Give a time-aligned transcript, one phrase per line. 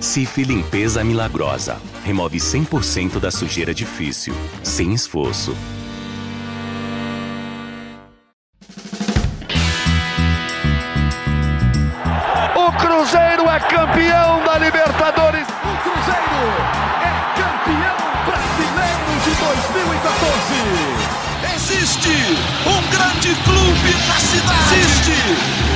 [0.00, 1.78] Cif Limpeza Milagrosa.
[2.04, 5.56] Remove 100% da sujeira difícil, sem esforço.
[12.54, 15.46] O Cruzeiro é campeão da Libertadores.
[15.48, 16.40] O Cruzeiro
[17.02, 21.16] é campeão brasileiro de 2014.
[21.56, 22.14] Existe
[22.66, 24.74] um grande clube na cidade.
[24.78, 25.16] Existe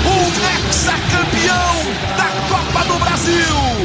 [0.06, 1.74] um hexacampeão
[2.16, 3.79] da Copa do Brasil.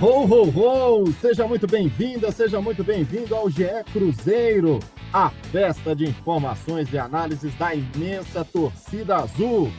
[0.00, 1.12] Ho, ho, ho!
[1.20, 4.80] Seja muito bem-vinda, seja muito bem-vindo ao GE Cruzeiro,
[5.12, 9.72] a festa de informações e análises da imensa torcida azul.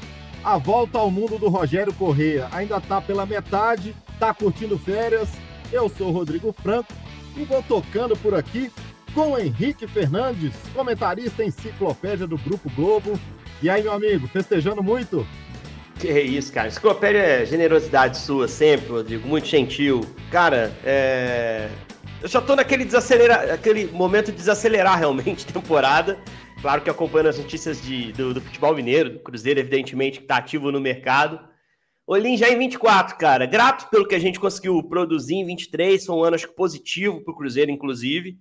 [0.44, 5.30] A volta ao mundo do Rogério Correia ainda tá pela metade, tá curtindo férias.
[5.72, 6.94] Eu sou Rodrigo Franco
[7.36, 8.72] e vou tocando por aqui
[9.14, 13.20] com Henrique Fernandes, comentarista enciclopédia do Grupo Globo.
[13.62, 15.26] E aí, meu amigo, festejando muito?
[16.00, 16.68] Que isso, cara.
[16.68, 19.28] Enciclopédia é generosidade sua sempre, Rodrigo.
[19.28, 20.02] Muito gentil.
[20.32, 21.70] Cara, é...
[22.22, 23.54] eu já tô naquele desacelera...
[23.54, 26.20] aquele momento de desacelerar realmente temporada.
[26.62, 30.38] Claro que acompanhando as notícias de, do, do futebol mineiro, do Cruzeiro, evidentemente, que tá
[30.38, 31.40] ativo no mercado.
[32.06, 33.46] Olhem já em 24, cara.
[33.46, 36.06] Grato pelo que a gente conseguiu produzir em 23.
[36.06, 38.40] Foi um ano, acho que positivo pro Cruzeiro, inclusive.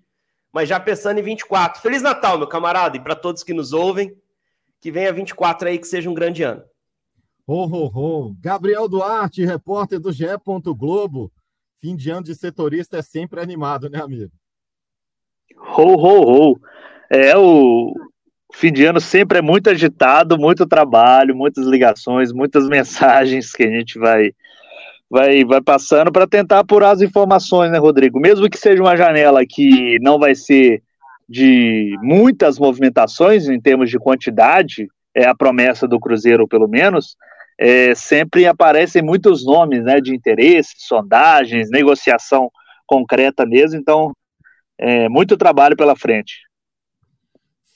[0.53, 1.83] Mas já pensando em 24.
[1.83, 4.15] Feliz Natal, meu camarada, e para todos que nos ouvem.
[4.81, 6.63] Que venha 24 aí, que seja um grande ano.
[7.47, 8.37] Ho, ho, ho.
[8.41, 10.27] Gabriel Duarte, repórter do GE.
[10.77, 11.31] Globo.
[11.81, 14.33] Fim de ano de setorista é sempre animado, né, amigo?
[15.77, 16.61] Ho, ho, ho.
[17.09, 17.95] É, o
[18.53, 23.71] fim de ano sempre é muito agitado, muito trabalho, muitas ligações, muitas mensagens que a
[23.71, 24.33] gente vai
[25.09, 28.19] vai, vai passando para tentar apurar as informações, né, Rodrigo?
[28.19, 30.83] Mesmo que seja uma janela que não vai ser
[31.29, 37.17] de muitas movimentações em termos de quantidade, é a promessa do Cruzeiro, pelo menos,
[37.59, 42.51] é, sempre aparecem muitos nomes né, de interesse, sondagens, negociação
[42.87, 44.13] concreta mesmo, então
[44.79, 46.41] é, muito trabalho pela frente.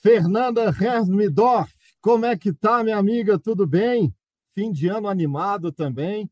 [0.03, 3.39] Fernanda Hermidorf, como é que tá, minha amiga?
[3.39, 4.13] Tudo bem?
[4.55, 6.31] Fim de ano animado também.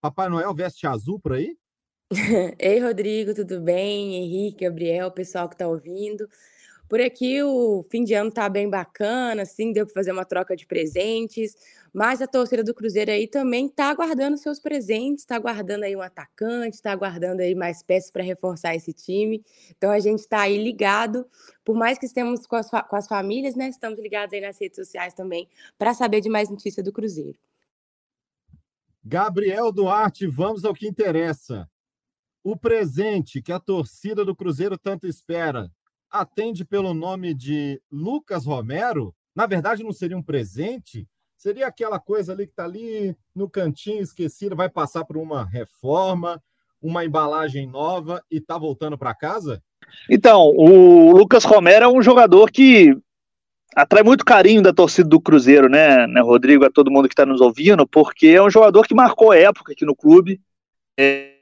[0.00, 1.56] Papai Noel veste azul por aí?
[2.58, 4.14] Ei, Rodrigo, tudo bem?
[4.14, 6.28] Henrique, Gabriel, pessoal que está ouvindo.
[6.88, 10.54] Por aqui o fim de ano tá bem bacana, assim, deu para fazer uma troca
[10.54, 11.56] de presentes,
[11.92, 16.00] mas a torcida do Cruzeiro aí também tá aguardando seus presentes, tá aguardando aí um
[16.00, 19.44] atacante, tá aguardando aí mais peças para reforçar esse time.
[19.76, 21.26] Então a gente está aí ligado,
[21.64, 23.68] por mais que estemos com as, com as famílias, né?
[23.68, 27.36] Estamos ligados aí nas redes sociais também para saber de mais notícia do Cruzeiro.
[29.04, 31.68] Gabriel Duarte, vamos ao que interessa.
[32.44, 35.68] O presente que a torcida do Cruzeiro tanto espera
[36.10, 39.14] atende pelo nome de Lucas Romero.
[39.34, 41.06] Na verdade, não seria um presente,
[41.36, 46.42] seria aquela coisa ali que está ali no cantinho esquecida, vai passar por uma reforma,
[46.80, 49.62] uma embalagem nova e está voltando para casa?
[50.10, 52.96] Então, o Lucas Romero é um jogador que
[53.74, 57.26] atrai muito carinho da torcida do Cruzeiro, né, né Rodrigo, a todo mundo que está
[57.26, 60.40] nos ouvindo, porque é um jogador que marcou época aqui no clube.
[60.98, 61.35] É,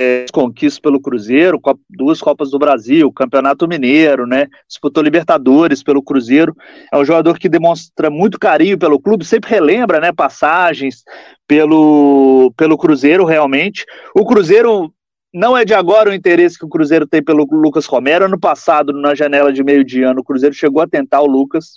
[0.00, 4.46] é, conquistas pelo Cruzeiro, duas Copas do Brasil, Campeonato Mineiro, né?
[4.66, 6.56] Disputou Libertadores pelo Cruzeiro.
[6.90, 10.10] É um jogador que demonstra muito carinho pelo clube, sempre relembra, né?
[10.10, 11.04] Passagens
[11.46, 13.84] pelo, pelo Cruzeiro, realmente.
[14.16, 14.90] O Cruzeiro
[15.34, 18.24] não é de agora o interesse que o Cruzeiro tem pelo Lucas Romero.
[18.24, 21.74] Ano passado, na janela de meio de ano, o Cruzeiro chegou a tentar o Lucas,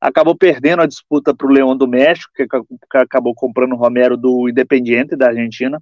[0.00, 2.44] acabou perdendo a disputa para o Leão do México, que
[2.98, 5.80] acabou comprando o Romero do Independiente da Argentina.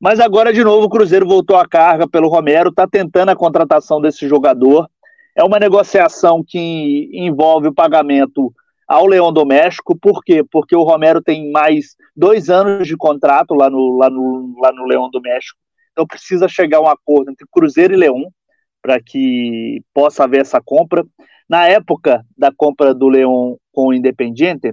[0.00, 4.00] Mas agora, de novo, o Cruzeiro voltou à carga pelo Romero, está tentando a contratação
[4.00, 4.88] desse jogador.
[5.36, 8.50] É uma negociação que envolve o pagamento
[8.88, 9.94] ao Leão do México.
[9.94, 10.42] Por quê?
[10.50, 14.86] Porque o Romero tem mais dois anos de contrato lá no, lá no, lá no
[14.86, 15.58] Leão do México.
[15.92, 18.32] Então precisa chegar a um acordo entre Cruzeiro e Leão
[18.80, 21.04] para que possa haver essa compra.
[21.46, 24.72] Na época da compra do Leão com o Independiente,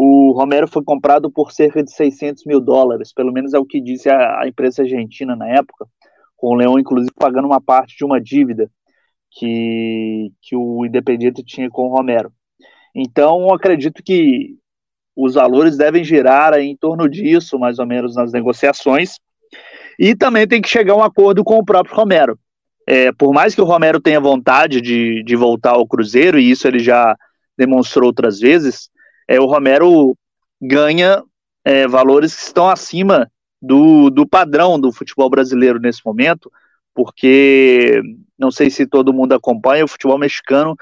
[0.00, 3.80] o Romero foi comprado por cerca de 600 mil dólares, pelo menos é o que
[3.80, 5.88] disse a, a imprensa argentina na época,
[6.36, 8.70] com o Leão, inclusive, pagando uma parte de uma dívida
[9.28, 12.32] que, que o Independiente tinha com o Romero.
[12.94, 14.54] Então, acredito que
[15.16, 19.16] os valores devem girar em torno disso, mais ou menos, nas negociações.
[19.98, 22.38] E também tem que chegar a um acordo com o próprio Romero.
[22.86, 26.68] É, por mais que o Romero tenha vontade de, de voltar ao Cruzeiro, e isso
[26.68, 27.16] ele já
[27.56, 28.88] demonstrou outras vezes,
[29.28, 30.16] é, o Romero
[30.60, 31.22] ganha
[31.64, 33.30] é, valores que estão acima
[33.60, 36.50] do, do padrão do futebol brasileiro nesse momento,
[36.94, 38.00] porque
[38.38, 40.76] Não sei se todo mundo acompanha, o futebol mexicano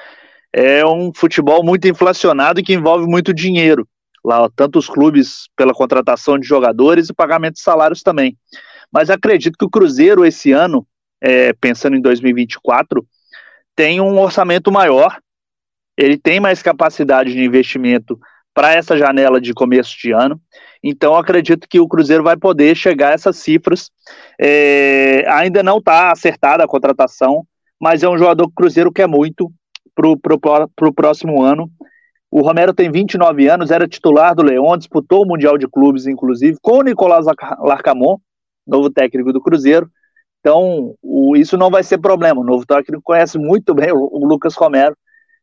[0.53, 3.87] é um futebol muito inflacionado e que envolve muito dinheiro.
[4.25, 8.37] Lá, tanto os clubes pela contratação de jogadores e pagamento de salários também.
[8.91, 10.87] Mas acredito que o Cruzeiro esse ano,
[11.21, 13.07] é, pensando em 2024,
[13.75, 15.19] tem um orçamento maior,
[15.97, 18.19] ele tem mais capacidade de investimento
[18.57, 20.41] para essa janela de começo de ano.
[20.83, 23.91] Então, acredito que o Cruzeiro vai poder chegar a essas cifras.
[24.41, 27.47] É, ainda não está acertada a contratação,
[27.79, 29.53] mas é um jogador que o Cruzeiro quer muito
[29.95, 31.71] para o próximo ano.
[32.31, 36.57] O Romero tem 29 anos, era titular do Leão, disputou o Mundial de Clubes, inclusive,
[36.63, 37.27] com o Nicolás
[37.59, 38.17] Larcamon,
[38.67, 39.87] novo técnico do Cruzeiro.
[40.41, 42.41] Então, o, isso não vai ser problema.
[42.41, 44.97] O novo técnico conhece muito bem o, o Lucas Romero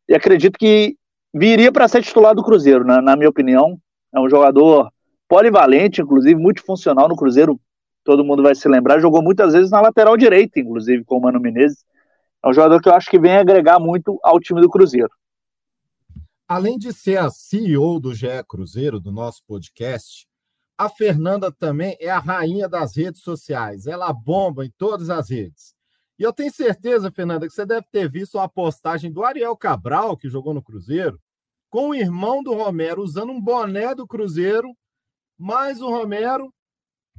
[0.10, 0.96] e acredito que
[1.34, 3.78] viria para ser titular do Cruzeiro, na, na minha opinião.
[4.14, 4.92] É um jogador
[5.28, 7.60] polivalente, inclusive, multifuncional no Cruzeiro.
[8.04, 9.00] Todo mundo vai se lembrar.
[9.00, 11.84] Jogou muitas vezes na lateral direita, inclusive, com o Mano Menezes.
[12.44, 15.10] É um jogador que eu acho que vem agregar muito ao time do Cruzeiro.
[16.48, 20.28] Além de ser a CEO do GE Cruzeiro, do nosso podcast,
[20.78, 23.88] a Fernanda também é a rainha das redes sociais.
[23.88, 25.74] Ela bomba em todas as redes.
[26.18, 30.16] E eu tenho certeza, Fernanda, que você deve ter visto uma postagem do Ariel Cabral,
[30.16, 31.20] que jogou no Cruzeiro,
[31.70, 34.70] com o irmão do Romero usando um boné do Cruzeiro,
[35.38, 36.54] mais o Romero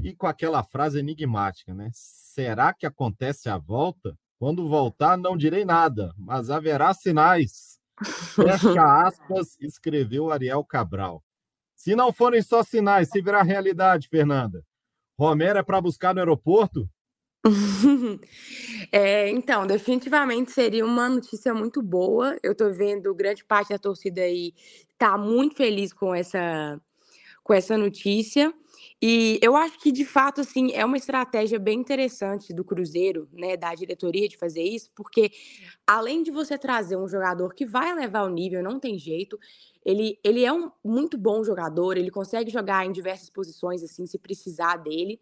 [0.02, 1.90] e com aquela frase enigmática, né?
[1.92, 4.16] Será que acontece a volta?
[4.38, 7.78] Quando voltar, não direi nada, mas haverá sinais.
[8.34, 11.22] Fecha aspas, escreveu Ariel Cabral.
[11.76, 14.64] Se não forem só sinais, se virar realidade, Fernanda,
[15.18, 16.88] Romero é para buscar no aeroporto?
[18.92, 22.36] É, então, definitivamente seria uma notícia muito boa.
[22.42, 24.52] Eu estou vendo grande parte da torcida aí
[24.98, 26.80] tá muito feliz com essa,
[27.44, 28.52] com essa notícia.
[29.02, 33.56] E eu acho que, de fato, assim, é uma estratégia bem interessante do Cruzeiro, né,
[33.56, 35.30] da diretoria de fazer isso, porque
[35.86, 39.38] além de você trazer um jogador que vai levar o nível, não tem jeito,
[39.84, 44.18] ele, ele é um muito bom jogador, ele consegue jogar em diversas posições, assim, se
[44.18, 45.20] precisar dele.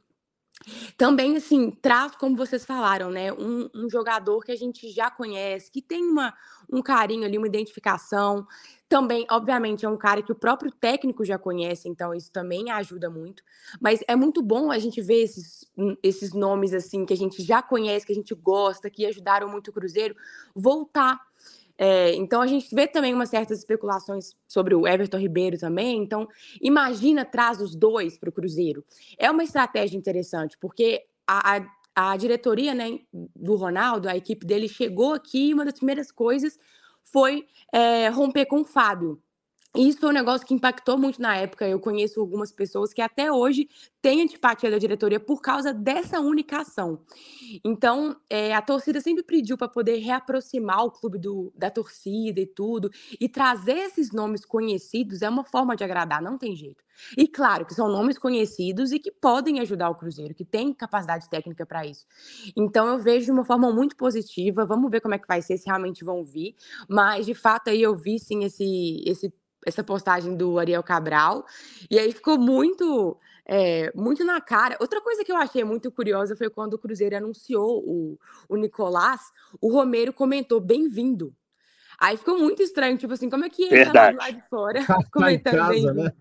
[0.97, 5.71] Também, assim, traz, como vocês falaram, né, um, um, jogador que a gente já conhece,
[5.71, 6.35] que tem uma,
[6.73, 8.47] um carinho ali, uma identificação.
[8.89, 13.09] Também, obviamente, é um cara que o próprio técnico já conhece, então isso também ajuda
[13.09, 13.43] muito.
[13.81, 17.43] Mas é muito bom a gente ver esses, hum, esses nomes, assim, que a gente
[17.43, 20.15] já conhece, que a gente gosta, que ajudaram muito o Cruzeiro,
[20.55, 21.21] voltar
[21.85, 26.01] é, então a gente vê também umas certas especulações sobre o Everton Ribeiro também.
[26.01, 26.29] Então,
[26.61, 28.85] imagina traz os dois para o Cruzeiro.
[29.19, 33.01] É uma estratégia interessante, porque a, a, a, diretoria né,
[33.35, 36.57] do Ronaldo, a equipe dele, chegou aqui e uma das primeiras coisas
[37.03, 39.21] foi é, romper com o Fábio.
[39.75, 41.67] Isso foi um negócio que impactou muito na época.
[41.67, 43.69] Eu conheço algumas pessoas que até hoje
[44.03, 47.01] têm antipatia da diretoria por causa dessa única ação.
[47.65, 52.47] Então, é, a torcida sempre pediu para poder reaproximar o clube do, da torcida e
[52.47, 52.91] tudo.
[53.19, 56.85] E trazer esses nomes conhecidos é uma forma de agradar, não tem jeito.
[57.17, 61.31] E claro que são nomes conhecidos e que podem ajudar o Cruzeiro, que tem capacidade
[61.31, 62.05] técnica para isso.
[62.55, 64.67] Então, eu vejo de uma forma muito positiva.
[64.67, 66.55] Vamos ver como é que vai ser, se realmente vão vir.
[66.89, 69.03] Mas, de fato, aí eu vi sim esse.
[69.07, 69.33] esse
[69.67, 71.45] essa postagem do Ariel Cabral,
[71.91, 73.17] e aí ficou muito
[73.47, 74.77] é, muito na cara.
[74.81, 78.19] Outra coisa que eu achei muito curiosa foi quando o Cruzeiro anunciou o,
[78.49, 79.21] o Nicolás,
[79.61, 81.35] o Romero comentou bem-vindo.
[81.99, 84.99] Aí ficou muito estranho, tipo assim, como é que ele tá lá de fora tá
[85.13, 85.95] comentando bem-vindo?
[85.95, 86.13] Né?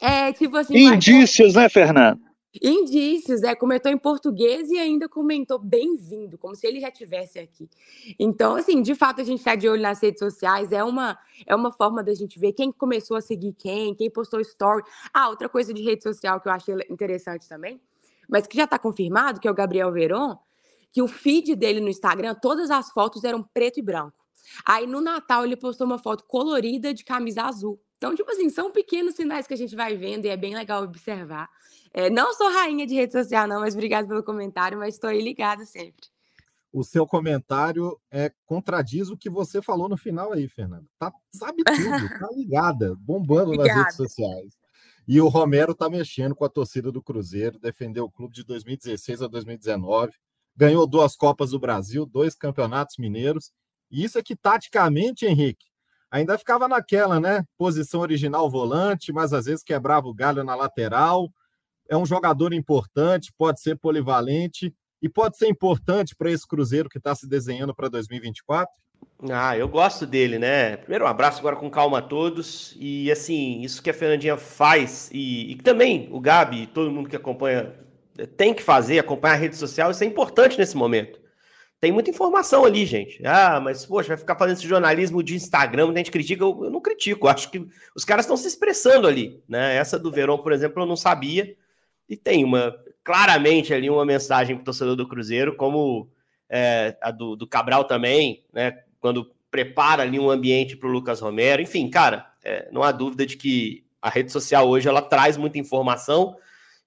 [0.00, 0.76] É, tipo assim...
[0.92, 1.62] Indícios, mas...
[1.62, 2.20] né, Fernando?
[2.62, 7.68] Indícios, é, comentou em português e ainda comentou bem-vindo, como se ele já estivesse aqui.
[8.18, 11.54] Então, assim, de fato, a gente está de olho nas redes sociais, é uma, é
[11.54, 14.82] uma forma da gente ver quem começou a seguir quem, quem postou story.
[15.12, 17.80] Ah, outra coisa de rede social que eu achei interessante também,
[18.28, 20.36] mas que já está confirmado, que é o Gabriel Veron,
[20.92, 24.16] que o feed dele no Instagram, todas as fotos eram preto e branco.
[24.64, 27.80] Aí no Natal ele postou uma foto colorida de camisa azul.
[27.96, 30.82] Então, tipo assim, são pequenos sinais que a gente vai vendo e é bem legal
[30.82, 31.48] observar.
[31.92, 35.22] É, não sou rainha de rede social, não, mas obrigado pelo comentário, mas estou aí
[35.22, 36.06] ligada sempre.
[36.70, 40.84] O seu comentário é contradiz o que você falou no final aí, Fernanda.
[40.98, 41.64] Tá, sabe tudo,
[42.20, 43.68] tá ligada, bombando Obrigada.
[43.68, 44.58] nas redes sociais.
[45.08, 49.22] E o Romero tá mexendo com a torcida do Cruzeiro, defendeu o clube de 2016
[49.22, 50.12] a 2019,
[50.54, 53.52] ganhou duas Copas do Brasil, dois campeonatos mineiros.
[53.90, 55.64] E isso é que, taticamente, Henrique,
[56.10, 57.44] ainda ficava naquela, né?
[57.58, 61.30] Posição original volante, mas às vezes quebrava o galho na lateral.
[61.88, 66.98] É um jogador importante, pode ser polivalente e pode ser importante para esse Cruzeiro que
[66.98, 68.72] está se desenhando para 2024.
[69.30, 70.76] Ah, eu gosto dele, né?
[70.76, 72.74] Primeiro, um abraço agora com calma a todos.
[72.78, 77.16] E assim, isso que a Fernandinha faz, e, e também o Gabi, todo mundo que
[77.16, 77.72] acompanha,
[78.36, 81.20] tem que fazer, acompanhar a rede social, isso é importante nesse momento.
[81.80, 83.20] Tem muita informação ali, gente.
[83.24, 86.42] Ah, mas, poxa, vai ficar fazendo esse jornalismo de Instagram, a gente critica.
[86.42, 89.76] Eu, eu não critico, acho que os caras estão se expressando ali, né?
[89.76, 91.54] Essa do Verão, por exemplo, eu não sabia.
[92.08, 96.08] E tem uma, claramente ali, uma mensagem para o torcedor do Cruzeiro, como
[96.48, 98.78] é, a do, do, Cabral também, né?
[98.98, 101.60] Quando prepara ali um ambiente para o Lucas Romero.
[101.60, 105.58] Enfim, cara, é, não há dúvida de que a rede social hoje ela traz muita
[105.58, 106.36] informação,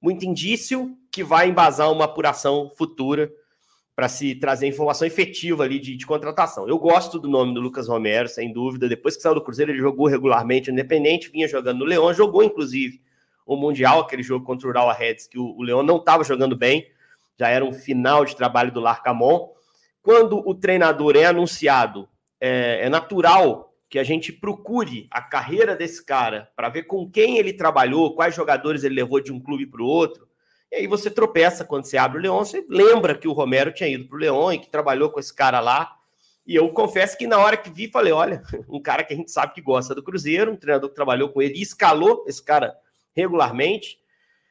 [0.02, 3.32] muito indício que vai embasar uma apuração futura
[4.00, 6.66] para se trazer informação efetiva ali de, de, contratação.
[6.70, 8.88] Eu gosto do nome do Lucas Romero, sem dúvida.
[8.88, 13.02] Depois que saiu do Cruzeiro, ele jogou regularmente, independente, vinha jogando no Leão, jogou inclusive
[13.46, 16.56] o Mundial, aquele jogo contra o Ural Reds, que o, o Leão não estava jogando
[16.56, 16.88] bem,
[17.38, 19.50] já era um final de trabalho do Larcamon.
[20.02, 22.08] Quando o treinador é anunciado,
[22.40, 27.38] é, é natural que a gente procure a carreira desse cara para ver com quem
[27.38, 30.29] ele trabalhou, quais jogadores ele levou de um clube para o outro
[30.72, 33.90] e aí você tropeça quando você abre o Leão, você lembra que o Romero tinha
[33.90, 35.96] ido para o Leão e que trabalhou com esse cara lá.
[36.46, 39.32] E eu confesso que na hora que vi, falei: olha, um cara que a gente
[39.32, 42.76] sabe que gosta do Cruzeiro, um treinador que trabalhou com ele escalou esse cara
[43.16, 43.98] regularmente.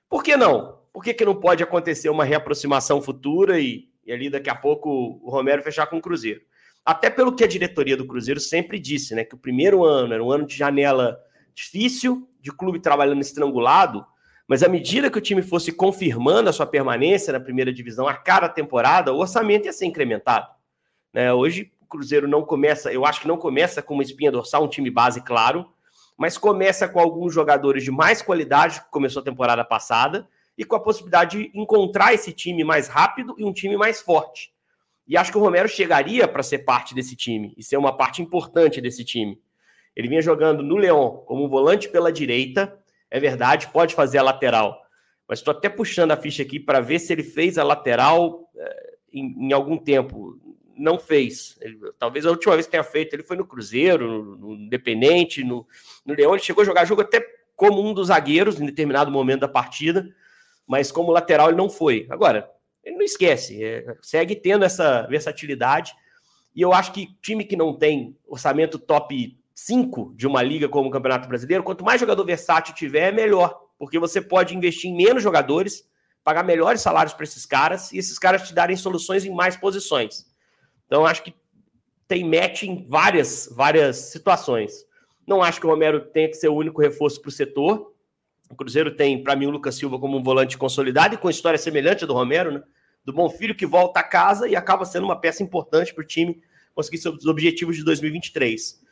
[0.09, 0.79] Por que não?
[0.93, 5.21] Por que, que não pode acontecer uma reaproximação futura e, e ali daqui a pouco
[5.23, 6.41] o Romero fechar com o Cruzeiro?
[6.85, 9.23] Até pelo que a diretoria do Cruzeiro sempre disse, né?
[9.23, 11.21] Que o primeiro ano era um ano de janela
[11.55, 14.05] difícil, de clube trabalhando estrangulado
[14.49, 18.15] mas à medida que o time fosse confirmando a sua permanência na primeira divisão a
[18.15, 20.49] cada temporada, o orçamento ia ser incrementado.
[21.13, 21.31] Né?
[21.33, 24.69] Hoje o Cruzeiro não começa, eu acho que não começa com uma espinha dorsal, um
[24.69, 25.71] time base, claro,
[26.17, 30.27] mas começa com alguns jogadores de mais qualidade, que começou a temporada passada,
[30.57, 34.51] e com a possibilidade de encontrar esse time mais rápido e um time mais forte.
[35.07, 38.21] E acho que o Romero chegaria para ser parte desse time e ser uma parte
[38.21, 39.41] importante desse time.
[39.95, 42.77] Ele vinha jogando no Leão como volante pela direita,
[43.11, 44.83] é verdade, pode fazer a lateral.
[45.29, 48.91] Mas estou até puxando a ficha aqui para ver se ele fez a lateral é,
[49.13, 50.39] em, em, algum tempo.
[50.77, 51.59] Não fez.
[51.61, 55.67] Ele, talvez a última vez que tenha feito, ele foi no Cruzeiro, no, Independente, no,
[56.07, 56.33] no Leão.
[56.33, 57.21] Ele chegou a jogar jogo até
[57.55, 60.09] como um dos zagueiros em determinado momento da partida,
[60.67, 62.07] mas como lateral ele não foi.
[62.09, 62.49] Agora,
[62.85, 65.93] ele não esquece, é, segue tendo essa versatilidade.
[66.55, 70.89] E eu acho que time que não tem orçamento top 5 de uma liga como
[70.89, 74.97] o Campeonato Brasileiro, quanto mais jogador versátil tiver, é melhor, porque você pode investir em
[74.97, 75.85] menos jogadores,
[76.23, 80.27] pagar melhores salários para esses caras e esses caras te darem soluções em mais posições.
[80.87, 81.35] Então, acho que
[82.07, 84.87] tem match em várias, várias situações.
[85.27, 87.93] Não acho que o Romero tenha que ser o único reforço para o setor.
[88.49, 91.59] O Cruzeiro tem, para mim, o Lucas Silva como um volante consolidado e com história
[91.59, 92.63] semelhante à do Romero, né?
[93.05, 96.07] Do bom filho que volta a casa e acaba sendo uma peça importante para o
[96.07, 96.41] time
[96.77, 98.87] conseguir seus objetivos de 2023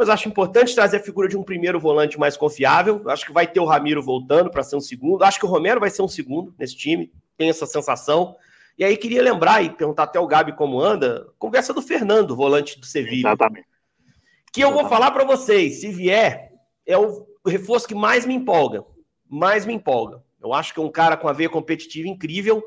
[0.00, 3.02] mas acho importante trazer a figura de um primeiro volante mais confiável.
[3.10, 5.22] Acho que vai ter o Ramiro voltando para ser um segundo.
[5.22, 8.34] Acho que o Romero vai ser um segundo nesse time, tem essa sensação.
[8.78, 12.80] E aí queria lembrar e perguntar até o Gabi como anda, conversa do Fernando, volante
[12.80, 13.28] do Sevilha.
[13.28, 13.66] Exatamente.
[14.50, 16.50] Que eu vou falar para vocês, se vier,
[16.86, 18.82] é o reforço que mais me empolga.
[19.28, 20.22] Mais me empolga.
[20.42, 22.64] Eu acho que é um cara com a veia competitiva incrível,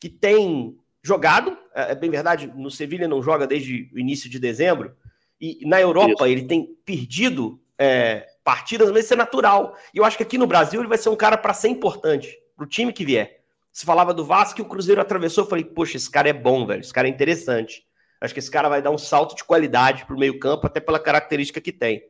[0.00, 4.38] que tem jogado, é, é bem verdade, no Sevilha não joga desde o início de
[4.38, 4.96] dezembro,
[5.40, 6.26] e na Europa isso.
[6.26, 9.74] ele tem perdido é, partidas, mas isso é natural.
[9.94, 12.38] E eu acho que aqui no Brasil ele vai ser um cara para ser importante,
[12.56, 13.40] para o time que vier.
[13.72, 16.66] Se falava do Vasco e o Cruzeiro atravessou, eu falei, poxa, esse cara é bom,
[16.66, 17.86] velho, esse cara é interessante.
[18.20, 20.98] Acho que esse cara vai dar um salto de qualidade para o meio-campo, até pela
[20.98, 22.02] característica que tem.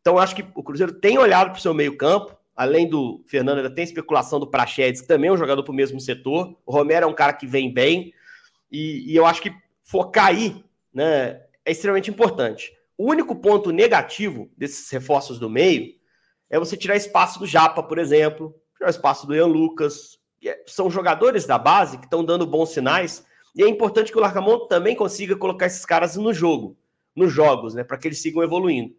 [0.00, 3.58] Então, eu acho que o Cruzeiro tem olhado para o seu meio-campo, além do Fernando,
[3.58, 6.56] ainda tem especulação do Prachedes, que também é um jogador para o mesmo setor.
[6.64, 8.14] O Romero é um cara que vem bem,
[8.70, 9.52] e, e eu acho que
[9.82, 10.64] focar aí,
[10.94, 12.72] né, é extremamente importante.
[12.96, 15.92] O único ponto negativo desses reforços do meio
[16.50, 20.18] é você tirar espaço do Japa, por exemplo, tirar espaço do Ian Lucas.
[20.44, 23.24] É, são jogadores da base que estão dando bons sinais.
[23.54, 26.76] E é importante que o Larcamon também consiga colocar esses caras no jogo,
[27.14, 28.94] nos jogos, né, para que eles sigam evoluindo.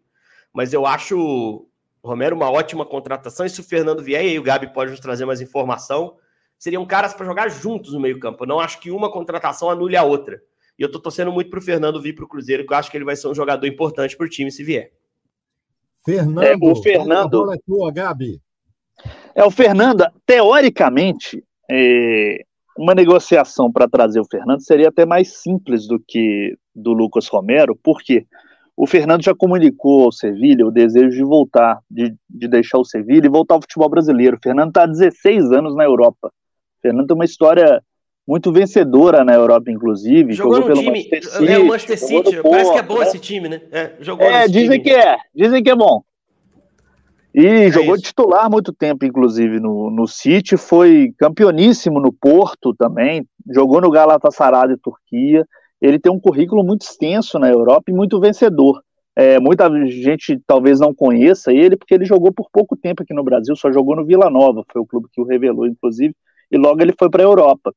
[0.51, 1.67] Mas eu acho o
[2.07, 3.45] Romero uma ótima contratação.
[3.45, 6.17] E se o Fernando vier, e o Gabi pode nos trazer mais informação,
[6.57, 8.45] seriam caras para jogar juntos no meio-campo.
[8.45, 10.41] Não acho que uma contratação anule a outra.
[10.77, 13.05] E eu tô torcendo muito pro Fernando vir pro Cruzeiro, que eu acho que ele
[13.05, 14.91] vai ser um jogador importante pro time se vier.
[16.05, 17.53] Fernando, é, o Fernando.
[17.53, 18.41] É tua, Gabi.
[19.33, 22.43] É, o Fernando, teoricamente, é,
[22.77, 27.77] uma negociação para trazer o Fernando seria até mais simples do que do Lucas Romero,
[27.81, 28.25] porque
[28.75, 33.27] o Fernando já comunicou ao Sevilha o desejo de voltar, de, de deixar o Sevilha
[33.27, 34.37] e voltar ao futebol brasileiro.
[34.37, 36.27] O Fernando está há 16 anos na Europa.
[36.27, 37.81] O Fernando tem uma história
[38.27, 40.33] muito vencedora na Europa, inclusive.
[40.33, 41.51] Jogou, jogou pelo time, Manchester City.
[41.51, 43.03] É, o Manchester City, parece que é bom né?
[43.03, 43.61] esse time, né?
[43.71, 44.83] É, jogou é dizem time.
[44.83, 46.03] que é, dizem que é bom.
[47.35, 48.05] E é jogou isso.
[48.05, 54.69] titular muito tempo, inclusive, no, no City, foi campeoníssimo no Porto também, jogou no Galatasaray
[54.69, 55.45] de Turquia.
[55.81, 58.81] ele tem um currículo muito extenso na Europa e muito vencedor.
[59.15, 63.23] É, muita gente talvez não conheça ele, porque ele jogou por pouco tempo aqui no
[63.23, 66.15] Brasil, só jogou no Vila Nova, foi o clube que o revelou, inclusive,
[66.51, 67.73] e logo ele foi para a Europa.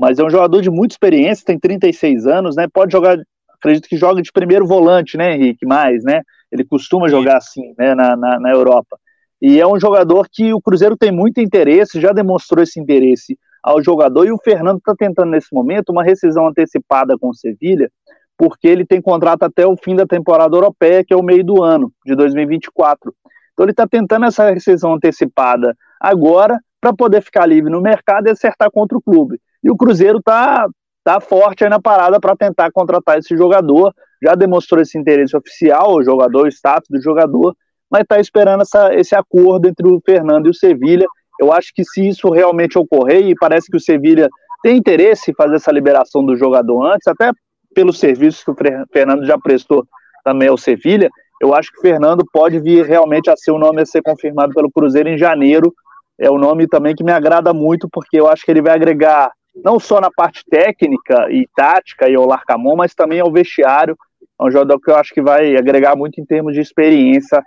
[0.00, 2.66] Mas é um jogador de muita experiência, tem 36 anos, né?
[2.72, 3.18] Pode jogar,
[3.54, 5.66] acredito que joga de primeiro volante, né, Henrique?
[5.66, 6.22] Mais, né?
[6.50, 8.98] Ele costuma jogar assim, né, na, na, na Europa.
[9.42, 13.82] E é um jogador que o Cruzeiro tem muito interesse, já demonstrou esse interesse ao
[13.84, 17.90] jogador, e o Fernando está tentando nesse momento uma rescisão antecipada com o Sevilha,
[18.38, 21.62] porque ele tem contrato até o fim da temporada europeia, que é o meio do
[21.62, 23.14] ano, de 2024.
[23.52, 28.30] Então ele está tentando essa rescisão antecipada agora, para poder ficar livre no mercado e
[28.30, 29.38] acertar contra o clube.
[29.62, 30.66] E o Cruzeiro está
[31.04, 35.94] tá forte aí na parada para tentar contratar esse jogador, já demonstrou esse interesse oficial,
[35.94, 37.54] o jogador, o status do jogador,
[37.90, 41.06] mas está esperando essa, esse acordo entre o Fernando e o Sevilha.
[41.40, 44.28] Eu acho que se isso realmente ocorrer, e parece que o Sevilha
[44.62, 47.32] tem interesse em fazer essa liberação do jogador antes, até
[47.74, 48.56] pelos serviços que o
[48.92, 49.86] Fernando já prestou
[50.22, 51.08] também ao Sevilha,
[51.40, 54.52] eu acho que o Fernando pode vir realmente a ser o nome a ser confirmado
[54.52, 55.72] pelo Cruzeiro em janeiro.
[56.18, 59.32] É um nome também que me agrada muito, porque eu acho que ele vai agregar
[59.64, 63.96] não só na parte técnica e tática e ao Larcamon, mas também ao vestiário.
[64.40, 67.42] É um jogador que eu acho que vai agregar muito em termos de experiência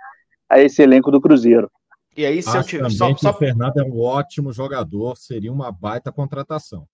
[0.48, 1.70] a esse elenco do Cruzeiro.
[2.16, 2.90] E aí, se acho eu tiver.
[2.90, 3.30] Só, só...
[3.30, 6.86] O Fernando é um ótimo jogador, seria uma baita contratação.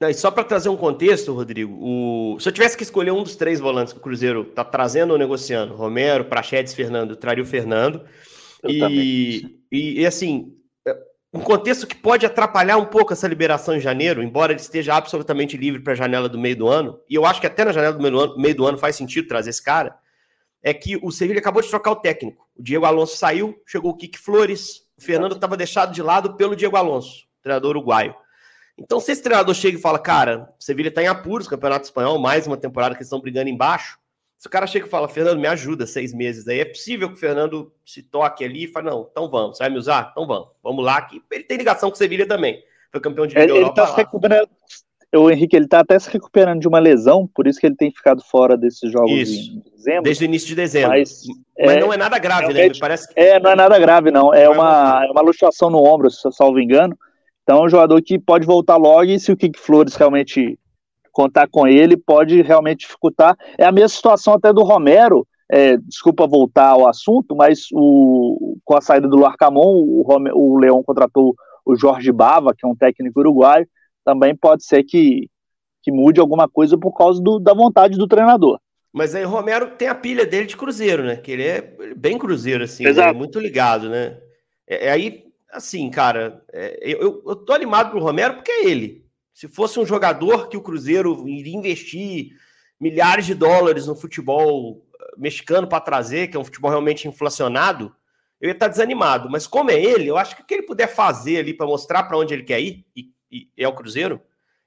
[0.00, 2.38] Não, e só para trazer um contexto, Rodrigo, o...
[2.38, 5.18] se eu tivesse que escolher um dos três volantes que o Cruzeiro está trazendo ou
[5.18, 8.02] negociando, Romero, Prachedes, Fernando, eu traria o Fernando.
[8.64, 10.57] E, e, e, assim, é,
[11.38, 15.56] um contexto que pode atrapalhar um pouco essa liberação em janeiro, embora ele esteja absolutamente
[15.56, 17.94] livre para a janela do meio do ano, e eu acho que até na janela
[17.94, 19.96] do meio do, ano, meio do ano faz sentido trazer esse cara,
[20.60, 22.44] é que o Sevilla acabou de trocar o técnico.
[22.56, 26.56] O Diego Alonso saiu, chegou o Kik Flores, o Fernando estava deixado de lado pelo
[26.56, 28.16] Diego Alonso, treinador uruguaio.
[28.76, 32.18] Então, se esse treinador chega e fala, cara, o Sevilha está em apuros, Campeonato Espanhol,
[32.18, 33.96] mais uma temporada que eles estão brigando embaixo.
[34.38, 37.14] Se o cara chega e fala, Fernando, me ajuda seis meses aí, é possível que
[37.14, 40.10] o Fernando se toque ali e fale, não, então vamos, você vai me usar?
[40.12, 42.62] Então vamos, vamos lá, que ele tem ligação com o Sevilha também.
[42.92, 43.80] Foi campeão de Liga ele, Europa.
[43.80, 44.48] Ele tá recuperando,
[45.16, 47.90] o Henrique, ele tá até se recuperando de uma lesão, por isso que ele tem
[47.90, 49.50] ficado fora desses jogos isso.
[49.50, 50.02] em dezembro.
[50.04, 50.90] Desde o início de dezembro.
[50.90, 51.22] Mas,
[51.58, 52.68] mas é, não é nada grave, né?
[52.68, 53.18] Me parece que...
[53.18, 54.32] É, não é nada grave, não.
[54.32, 56.96] É, uma, é uma luxação no ombro, se eu salvo engano.
[57.42, 60.58] Então, é um jogador que pode voltar logo e se o Kik Flores realmente
[61.18, 63.36] contar com ele, pode realmente dificultar.
[63.58, 68.76] É a mesma situação até do Romero, é, desculpa voltar ao assunto, mas o, com
[68.76, 71.34] a saída do Larcamon, o, o Leão contratou
[71.66, 73.66] o Jorge Bava, que é um técnico uruguaio,
[74.04, 75.28] também pode ser que,
[75.82, 78.60] que mude alguma coisa por causa do, da vontade do treinador.
[78.92, 81.16] Mas aí o Romero tem a pilha dele de Cruzeiro, né?
[81.16, 81.60] Que ele é
[81.96, 83.12] bem Cruzeiro, assim, né?
[83.12, 84.18] muito ligado, né?
[84.68, 89.07] É, é aí assim, cara, é, eu, eu tô animado pro Romero porque é ele.
[89.38, 92.32] Se fosse um jogador que o Cruzeiro iria investir
[92.80, 97.94] milhares de dólares no futebol eh, mexicano para trazer, que é um futebol realmente inflacionado,
[98.40, 99.30] eu ia estar tá desanimado.
[99.30, 102.02] Mas como é ele, eu acho que o que ele puder fazer ali para mostrar
[102.02, 104.20] para onde ele quer ir, e, e, é o Cruzeiro,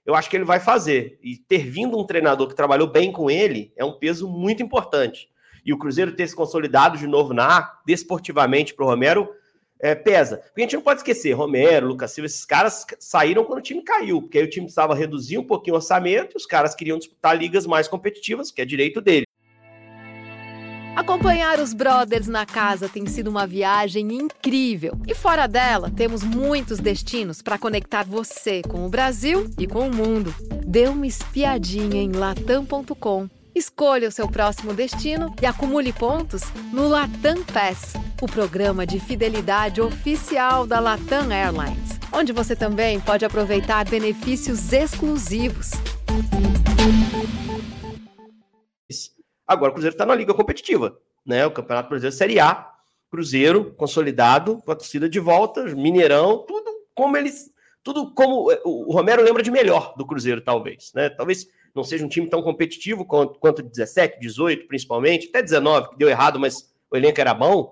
[0.05, 1.19] eu acho que ele vai fazer.
[1.21, 5.27] E ter vindo um treinador que trabalhou bem com ele é um peso muito importante.
[5.65, 9.29] E o Cruzeiro ter se consolidado de novo na A, desportivamente para o Romero,
[9.81, 10.37] é, pesa.
[10.37, 13.81] Porque a gente não pode esquecer, Romero, Lucas Silva, esses caras saíram quando o time
[13.81, 17.37] caiu, porque aí o time precisava reduzir um pouquinho o orçamento, os caras queriam disputar
[17.37, 19.25] ligas mais competitivas, que é direito dele.
[20.95, 24.93] Acompanhar os brothers na casa tem sido uma viagem incrível.
[25.07, 29.95] E fora dela, temos muitos destinos para conectar você com o Brasil e com o
[29.95, 30.35] mundo.
[30.65, 37.43] Dê uma espiadinha em latam.com Escolha o seu próximo destino e acumule pontos no Latam
[37.43, 44.71] Pass, o programa de fidelidade oficial da Latam Airlines, onde você também pode aproveitar benefícios
[44.71, 45.71] exclusivos.
[49.45, 51.45] Agora o Cruzeiro está na liga competitiva, né?
[51.45, 52.71] O Campeonato Brasileiro Série A,
[53.09, 57.51] Cruzeiro consolidado, com a torcida de volta, Mineirão, tudo como eles,
[57.83, 61.09] tudo como o Romero lembra de melhor do Cruzeiro, talvez, né?
[61.09, 65.97] Talvez não seja um time tão competitivo quanto, quanto 17, 18, principalmente, até 19, que
[65.97, 67.71] deu errado, mas o elenco era bom.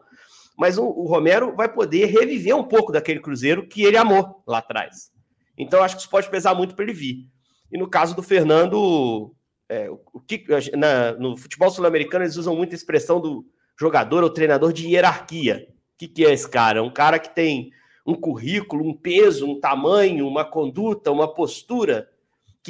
[0.57, 4.59] Mas o, o Romero vai poder reviver um pouco daquele Cruzeiro que ele amou lá
[4.59, 5.12] atrás.
[5.57, 7.27] Então, acho que isso pode pesar muito para ele vir.
[7.71, 9.33] E no caso do Fernando,
[9.69, 13.45] é, o que, na, no futebol sul-americano eles usam muito a expressão do
[13.79, 15.67] jogador ou treinador de hierarquia.
[15.93, 16.81] O que, que é esse cara?
[16.81, 17.71] Um cara que tem
[18.05, 22.09] um currículo, um peso, um tamanho, uma conduta, uma postura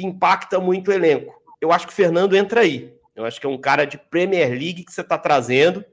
[0.00, 1.34] que impacta muito o elenco.
[1.60, 2.92] Eu acho que o Fernando entra aí.
[3.14, 5.84] Eu acho que é um cara de Premier League que você está trazendo,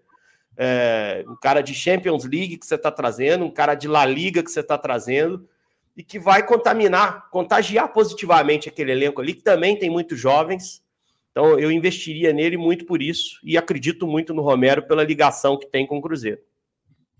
[0.56, 4.41] é, um cara de Champions League que você está trazendo, um cara de La Liga
[4.41, 5.48] que você está trazendo,
[5.96, 10.82] e que vai contaminar, contagiar positivamente aquele elenco ali, que também tem muitos jovens.
[11.32, 15.67] Então eu investiria nele muito por isso e acredito muito no Romero pela ligação que
[15.67, 16.39] tem com o Cruzeiro.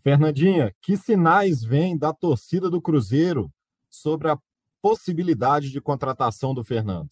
[0.02, 3.52] Fernandinha, que sinais vêm da torcida do Cruzeiro
[3.90, 4.38] sobre a
[4.88, 7.10] possibilidade de contratação do Fernando?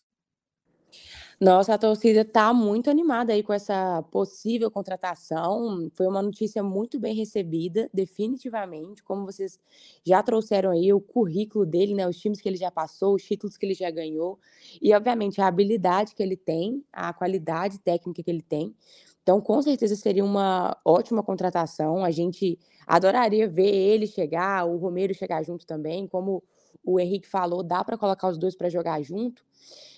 [1.41, 5.89] Nossa, a torcida está muito animada aí com essa possível contratação.
[5.93, 9.03] Foi uma notícia muito bem recebida, definitivamente.
[9.03, 9.59] Como vocês
[10.05, 12.07] já trouxeram aí o currículo dele, né?
[12.07, 14.39] Os times que ele já passou, os títulos que ele já ganhou.
[14.81, 18.73] E, obviamente, a habilidade que ele tem, a qualidade técnica que ele tem.
[19.21, 22.05] Então, com certeza seria uma ótima contratação.
[22.05, 22.57] A gente
[22.87, 26.07] adoraria ver ele chegar, o Romero chegar junto também.
[26.07, 26.41] Como
[26.85, 29.43] o Henrique falou, dá para colocar os dois para jogar junto.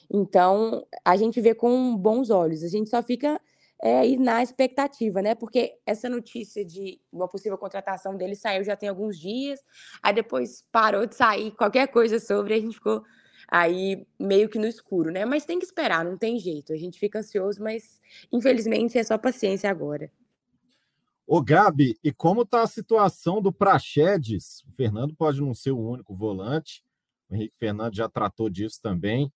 [0.09, 2.63] Então, a gente vê com bons olhos.
[2.63, 3.39] A gente só fica
[3.81, 5.35] é, aí na expectativa, né?
[5.35, 9.59] Porque essa notícia de uma possível contratação dele saiu já tem alguns dias,
[10.01, 13.03] aí depois parou de sair qualquer coisa sobre, a gente ficou
[13.47, 15.25] aí meio que no escuro, né?
[15.25, 16.73] Mas tem que esperar, não tem jeito.
[16.73, 20.11] A gente fica ansioso, mas infelizmente é só paciência agora.
[21.29, 24.63] Ô Gabi, e como está a situação do Praxedes?
[24.63, 26.81] O Fernando pode não ser o único volante,
[27.29, 29.29] o Henrique Fernandes já tratou disso também.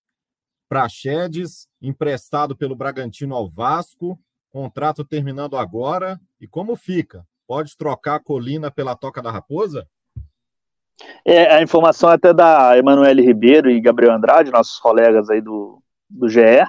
[0.70, 4.18] Praxedes, emprestado pelo Bragantino ao Vasco,
[4.50, 6.18] contrato terminando agora.
[6.40, 7.26] E como fica?
[7.46, 9.86] Pode trocar a Colina pela Toca da Raposa?
[11.26, 15.82] É, a informação é até da Emanuele Ribeiro e Gabriel Andrade, nossos colegas aí do,
[16.08, 16.64] do GE,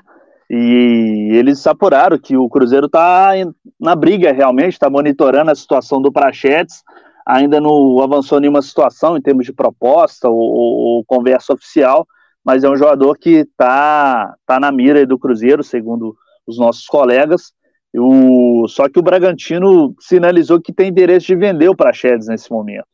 [0.49, 3.31] e eles apuraram que o Cruzeiro está
[3.79, 6.83] na briga realmente, está monitorando a situação do Prachetes,
[7.25, 12.05] ainda não avançou nenhuma situação em termos de proposta ou, ou, conversa oficial,
[12.43, 17.53] mas é um jogador que está tá na mira do Cruzeiro, segundo os nossos colegas.
[17.95, 22.87] O, só que o Bragantino sinalizou que tem interesse de vender o Praxedes nesse momento.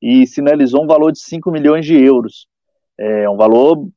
[0.00, 2.46] E sinalizou um valor de 5 milhões de euros.
[2.96, 3.88] É um valor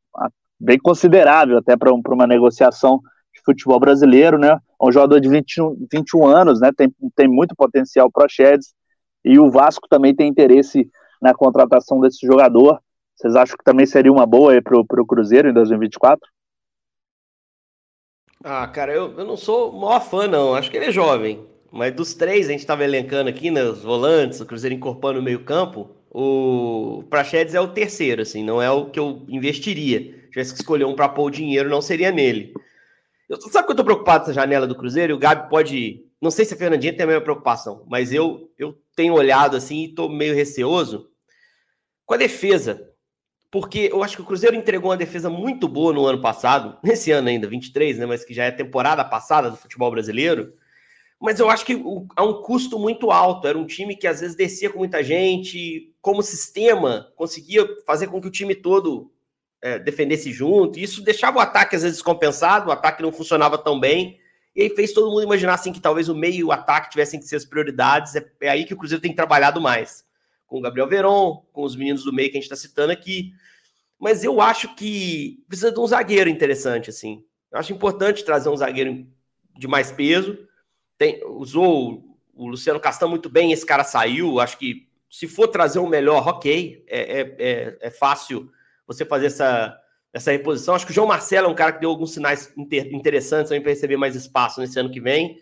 [0.60, 3.00] bem considerável até para uma negociação
[3.34, 4.50] de futebol brasileiro, né?
[4.50, 6.72] É um jogador de 21, 21 anos, né?
[6.76, 8.74] Tem, tem muito potencial para Praxedes.
[9.24, 10.90] E o Vasco também tem interesse
[11.22, 12.80] na contratação desse jogador.
[13.16, 16.20] Vocês acham que também seria uma boa para o Cruzeiro em 2024?
[18.44, 20.54] Ah, cara, eu, eu não sou o maior fã, não.
[20.54, 21.46] Acho que ele é jovem.
[21.72, 25.26] Mas dos três, a gente estava elencando aqui, né, os volantes, o Cruzeiro incorporando no
[25.26, 30.27] meio campo, o Prachedes é o terceiro, assim, não é o que eu investiria.
[30.44, 32.54] Se tivesse que escolher um para pôr o dinheiro, não seria nele.
[33.30, 35.16] Eu, sabe que eu tô preocupado com essa janela do Cruzeiro?
[35.16, 36.06] O Gabi pode...
[36.22, 39.84] Não sei se a Fernandinha tem a mesma preocupação, mas eu, eu tenho olhado assim
[39.84, 41.10] e tô meio receoso
[42.06, 42.88] com a defesa
[43.50, 47.12] porque eu acho que o Cruzeiro entregou uma defesa muito boa no ano passado, nesse
[47.12, 50.54] ano ainda, 23, né, mas que já é temporada passada do futebol brasileiro.
[51.20, 51.82] Mas eu acho que
[52.16, 53.48] há um custo muito alto.
[53.48, 58.22] Era um time que às vezes descia com muita gente, como sistema, conseguia fazer com
[58.22, 59.12] que o time todo
[59.62, 60.80] é, defendesse junto.
[60.80, 64.20] Isso deixava o ataque às vezes descompensado, o ataque não funcionava tão bem.
[64.56, 67.20] E aí fez todo mundo imaginar assim que talvez o meio e o ataque tivessem
[67.20, 68.16] que ser as prioridades.
[68.16, 70.06] É, é aí que o Cruzeiro tem trabalhado mais
[70.48, 73.34] com o Gabriel Veron, com os meninos do meio que a gente está citando aqui.
[74.00, 77.24] Mas eu acho que precisa de um zagueiro interessante, assim.
[77.52, 79.06] Eu acho importante trazer um zagueiro
[79.58, 80.38] de mais peso.
[80.98, 84.40] Tem, usou o Luciano Castan muito bem, esse cara saiu.
[84.40, 86.84] Acho que se for trazer um melhor, ok.
[86.88, 88.52] É, é, é, é fácil
[88.88, 89.78] você fazer essa,
[90.14, 90.74] essa reposição.
[90.74, 93.70] Acho que o João Marcelo é um cara que deu alguns sinais inter, interessantes para
[93.70, 95.40] receber mais espaço nesse ano que vem.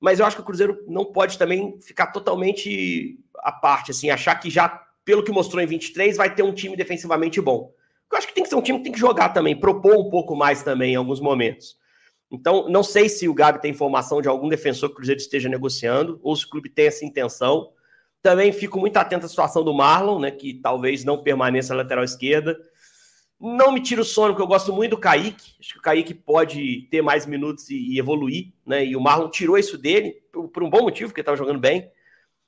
[0.00, 4.34] Mas eu acho que o Cruzeiro não pode também ficar totalmente a parte, assim, achar
[4.36, 4.68] que já,
[5.04, 7.72] pelo que mostrou em 23, vai ter um time defensivamente bom.
[8.12, 10.10] Eu acho que tem que ser um time que tem que jogar também, propor um
[10.10, 11.76] pouco mais também em alguns momentos.
[12.30, 15.48] Então, não sei se o Gabi tem informação de algum defensor que o Cruzeiro esteja
[15.48, 17.72] negociando, ou se o clube tem essa intenção.
[18.22, 22.04] Também fico muito atento à situação do Marlon, né, que talvez não permaneça na lateral
[22.04, 22.58] esquerda.
[23.40, 25.52] Não me tira o sono, porque eu gosto muito do Kaique.
[25.60, 28.84] Acho que o Kaique pode ter mais minutos e, e evoluir, né?
[28.84, 31.90] E o Marlon tirou isso dele, por, por um bom motivo, porque estava jogando bem.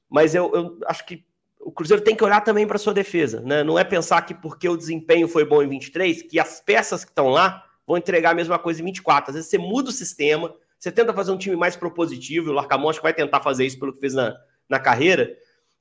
[0.09, 1.25] Mas eu, eu acho que
[1.61, 3.65] o Cruzeiro tem que olhar também para sua defesa, né?
[3.65, 7.11] Não é pensar que porque o desempenho foi bom em 23, que as peças que
[7.11, 9.31] estão lá vão entregar a mesma coisa em 24.
[9.31, 12.55] Às vezes você muda o sistema, você tenta fazer um time mais propositivo, e o
[12.55, 14.37] Larcamon acho que vai tentar fazer isso pelo que fez na,
[14.69, 15.37] na carreira,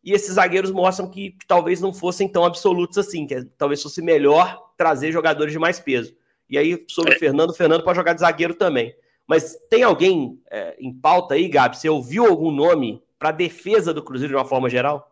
[0.06, 4.04] e esses zagueiros mostram que, que talvez não fossem tão absolutos assim, que talvez fosse
[4.04, 6.16] melhor trazer jogadores de mais peso.
[6.48, 8.94] E aí, sobre o Fernando, o Fernando pode jogar de zagueiro também.
[9.28, 11.76] Mas tem alguém é, em pauta aí, Gabi?
[11.76, 15.12] Você ouviu algum nome para a defesa do Cruzeiro de uma forma geral?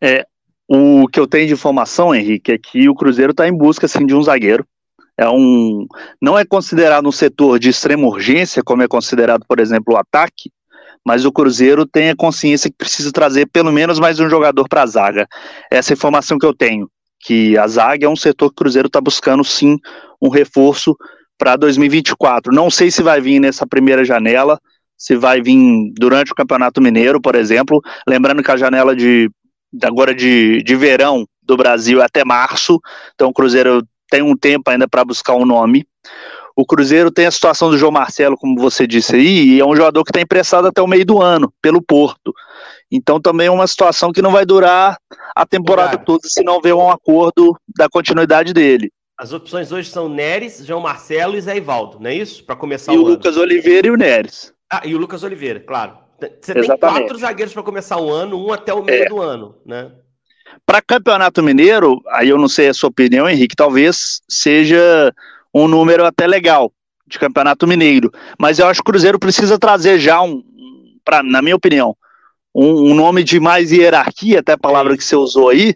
[0.00, 0.24] É,
[0.68, 4.06] o que eu tenho de informação, Henrique, é que o Cruzeiro está em busca assim,
[4.06, 4.64] de um zagueiro.
[5.16, 5.88] É um,
[6.22, 10.52] não é considerado um setor de extrema urgência, como é considerado, por exemplo, o ataque,
[11.04, 14.82] mas o Cruzeiro tem a consciência que precisa trazer pelo menos mais um jogador para
[14.82, 15.26] a zaga.
[15.70, 16.88] Essa é a informação que eu tenho,
[17.20, 19.76] que a zaga é um setor que o Cruzeiro está buscando sim
[20.20, 20.96] um reforço
[21.38, 22.52] para 2024.
[22.52, 24.58] Não sei se vai vir nessa primeira janela,
[24.96, 27.80] se vai vir durante o Campeonato Mineiro, por exemplo.
[28.06, 29.30] Lembrando que a janela de
[29.82, 32.80] agora de, de verão do Brasil é até março,
[33.14, 35.86] então o Cruzeiro tem um tempo ainda para buscar um nome.
[36.58, 39.76] O Cruzeiro tem a situação do João Marcelo, como você disse aí, e é um
[39.76, 42.34] jogador que está emprestado até o meio do ano, pelo Porto.
[42.90, 44.98] Então também é uma situação que não vai durar
[45.36, 48.90] a temporada toda se não houver um acordo da continuidade dele.
[49.16, 52.44] As opções hoje são Neres, João Marcelo e Zé Ivaldo, não é isso?
[52.44, 54.52] Para começar e o, o Lucas Oliveira e o Neres.
[54.68, 55.96] Ah, e o Lucas Oliveira, claro.
[56.20, 56.80] Você Exatamente.
[56.80, 59.08] tem quatro zagueiros para começar o ano, um até o meio é.
[59.08, 59.92] do ano, né?
[60.66, 65.14] Para Campeonato Mineiro, aí eu não sei a sua opinião, Henrique, talvez seja
[65.54, 66.72] um número até legal
[67.06, 68.12] de Campeonato Mineiro.
[68.38, 70.42] Mas eu acho que o Cruzeiro precisa trazer já um,
[71.04, 71.96] pra, na minha opinião,
[72.54, 75.74] um, um nome de mais hierarquia, até a palavra que você usou aí,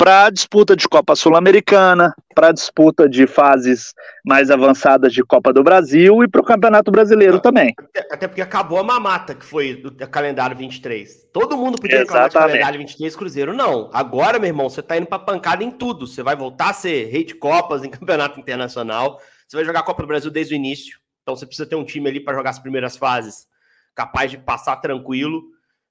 [0.00, 3.92] para a disputa de Copa Sul-Americana, para a disputa de fases
[4.24, 7.74] mais avançadas de Copa do Brasil e para o Campeonato Brasileiro Não, também.
[7.76, 11.28] Até, até, porque acabou a mamata que foi do calendário 23.
[11.30, 13.90] Todo mundo podia reclamar do calendário 23, Cruzeiro não.
[13.92, 16.06] Agora, meu irmão, você está indo para pancada em tudo.
[16.06, 19.20] Você vai voltar a ser rei de Copas em Campeonato Internacional.
[19.46, 20.98] Você vai jogar a Copa do Brasil desde o início.
[21.20, 23.46] Então você precisa ter um time ali para jogar as primeiras fases
[23.94, 25.42] capaz de passar tranquilo.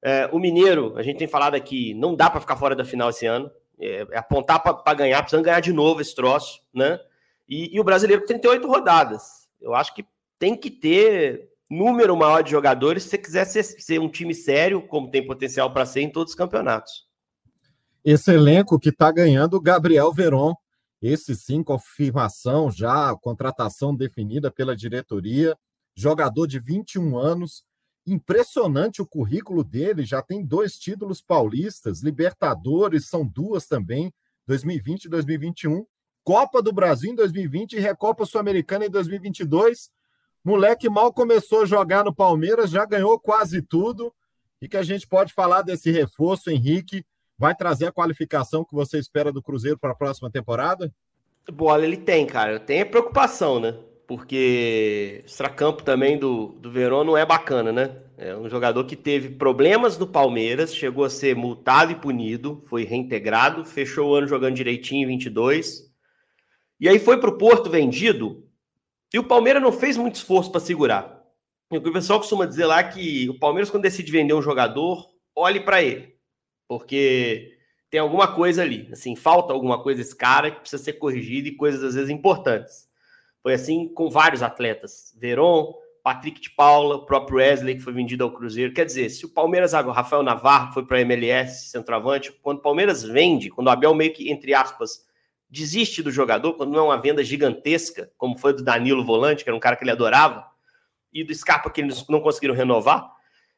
[0.04, 3.12] É, o Mineiro, a gente tem falado aqui, não dá para ficar fora da final
[3.12, 7.00] esse ano é, é apontar para ganhar, precisando ganhar de novo esse troço, né?
[7.48, 9.48] E, e, o brasileiro com 38 rodadas.
[9.60, 10.06] Eu acho que
[10.38, 14.82] tem que ter número maior de jogadores se você quiser ser, ser um time sério,
[14.82, 17.08] como tem potencial para ser em todos os campeonatos.
[18.04, 20.56] Esse elenco que está ganhando Gabriel Veron,
[21.02, 25.58] esse sim, confirmação já, contratação definida pela diretoria,
[25.96, 27.63] jogador de 21 anos,
[28.10, 34.12] Impressionante o currículo dele, já tem dois títulos paulistas, Libertadores, são duas também,
[34.48, 35.86] 2020 e 2021,
[36.24, 39.91] Copa do Brasil em 2020 e Recopa Sul-Americana em 2022.
[40.43, 44.12] Moleque mal começou a jogar no Palmeiras, já ganhou quase tudo.
[44.60, 47.06] E que a gente pode falar desse reforço, Henrique,
[47.38, 50.91] vai trazer a qualificação que você espera do Cruzeiro para a próxima temporada?
[51.52, 52.60] Bola ele tem, cara.
[52.60, 53.78] Tem preocupação, né?
[54.10, 57.95] Porque extracampo também do, do Verón não é bacana, né?
[58.17, 62.86] É um jogador que teve problemas no Palmeiras, chegou a ser multado e punido, foi
[62.86, 65.93] reintegrado, fechou o ano jogando direitinho em 22.
[66.80, 68.50] E aí foi para o Porto vendido,
[69.13, 71.24] e o Palmeiras não fez muito esforço para segurar.
[71.72, 75.60] E o pessoal costuma dizer lá que o Palmeiras, quando decide vender um jogador, olhe
[75.60, 76.15] para ele,
[76.67, 77.52] porque
[77.91, 81.56] tem alguma coisa ali, assim, falta alguma coisa esse cara que precisa ser corrigido e
[81.56, 82.88] coisas às vezes importantes.
[83.41, 85.15] Foi assim com vários atletas.
[85.17, 85.73] Veron,
[86.04, 88.73] Patrick de Paula, o próprio Wesley, que foi vendido ao Cruzeiro.
[88.73, 92.62] Quer dizer, se o Palmeiras, o Rafael Navarro, foi para a MLS, centroavante, quando o
[92.62, 95.06] Palmeiras vende, quando o Abel meio que, entre aspas,
[95.49, 99.49] desiste do jogador, quando não é uma venda gigantesca, como foi do Danilo Volante, que
[99.49, 100.45] era um cara que ele adorava,
[101.12, 103.12] e do Scarpa, que eles não conseguiram renovar,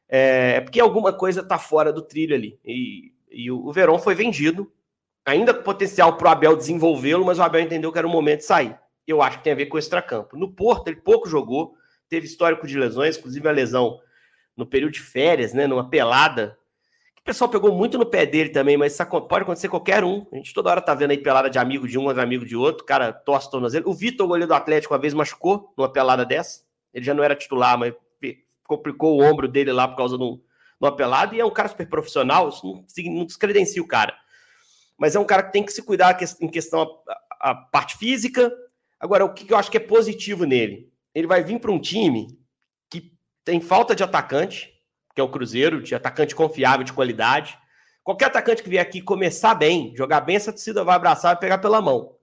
[0.08, 2.58] é, é porque alguma coisa está fora do trilho ali.
[2.64, 4.70] E, e o, o Verón foi vendido,
[5.24, 8.38] ainda com potencial para o Abel desenvolvê-lo, mas o Abel entendeu que era o momento
[8.38, 10.36] de sair eu acho que tem a ver com o extracampo.
[10.36, 11.74] No Porto, ele pouco jogou,
[12.08, 13.98] teve histórico de lesões, inclusive a lesão
[14.56, 16.58] no período de férias, né, numa pelada,
[17.22, 20.26] o pessoal pegou muito no pé dele também, mas isso pode acontecer qualquer um.
[20.32, 22.84] A gente toda hora tá vendo aí pelada de amigo de um, amigo de outro,
[22.84, 23.88] cara torce tornozelo.
[23.88, 26.64] O Vitor, goleiro do Atlético, uma vez machucou numa pelada dessa.
[26.92, 27.94] Ele já não era titular, mas
[28.66, 30.24] complicou o ombro dele lá por causa de,
[30.80, 32.84] uma pelada, e é um cara super profissional, isso não,
[33.14, 34.16] não descredencia o cara.
[34.98, 37.00] Mas é um cara que tem que se cuidar em questão
[37.40, 38.52] a, a parte física,
[39.02, 40.88] Agora, o que eu acho que é positivo nele?
[41.12, 42.38] Ele vai vir para um time
[42.88, 43.12] que
[43.44, 44.72] tem falta de atacante,
[45.12, 47.58] que é o Cruzeiro, de atacante confiável, de qualidade.
[48.04, 51.58] Qualquer atacante que vier aqui começar bem, jogar bem, essa torcida vai abraçar e pegar
[51.58, 52.14] pela mão.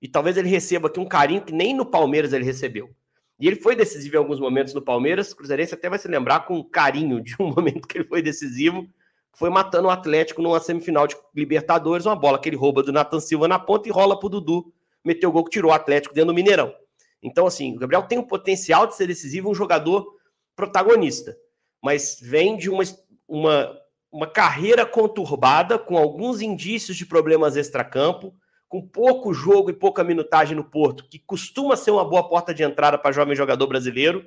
[0.00, 2.94] E talvez ele receba aqui um carinho que nem no Palmeiras ele recebeu.
[3.40, 5.32] E ele foi decisivo em alguns momentos no Palmeiras.
[5.32, 8.86] O Cruzeirense até vai se lembrar com carinho de um momento que ele foi decisivo.
[9.32, 13.20] Foi matando o Atlético numa semifinal de Libertadores, uma bola que ele rouba do Nathan
[13.20, 14.70] Silva na ponta e rola pro Dudu
[15.06, 16.74] meteu o gol que tirou o Atlético dentro do Mineirão.
[17.22, 20.06] Então, assim, o Gabriel tem o potencial de ser decisivo, um jogador
[20.54, 21.36] protagonista,
[21.82, 22.82] mas vem de uma,
[23.28, 23.78] uma,
[24.10, 28.34] uma carreira conturbada, com alguns indícios de problemas extracampo,
[28.68, 32.64] com pouco jogo e pouca minutagem no Porto, que costuma ser uma boa porta de
[32.64, 34.26] entrada para jovem jogador brasileiro.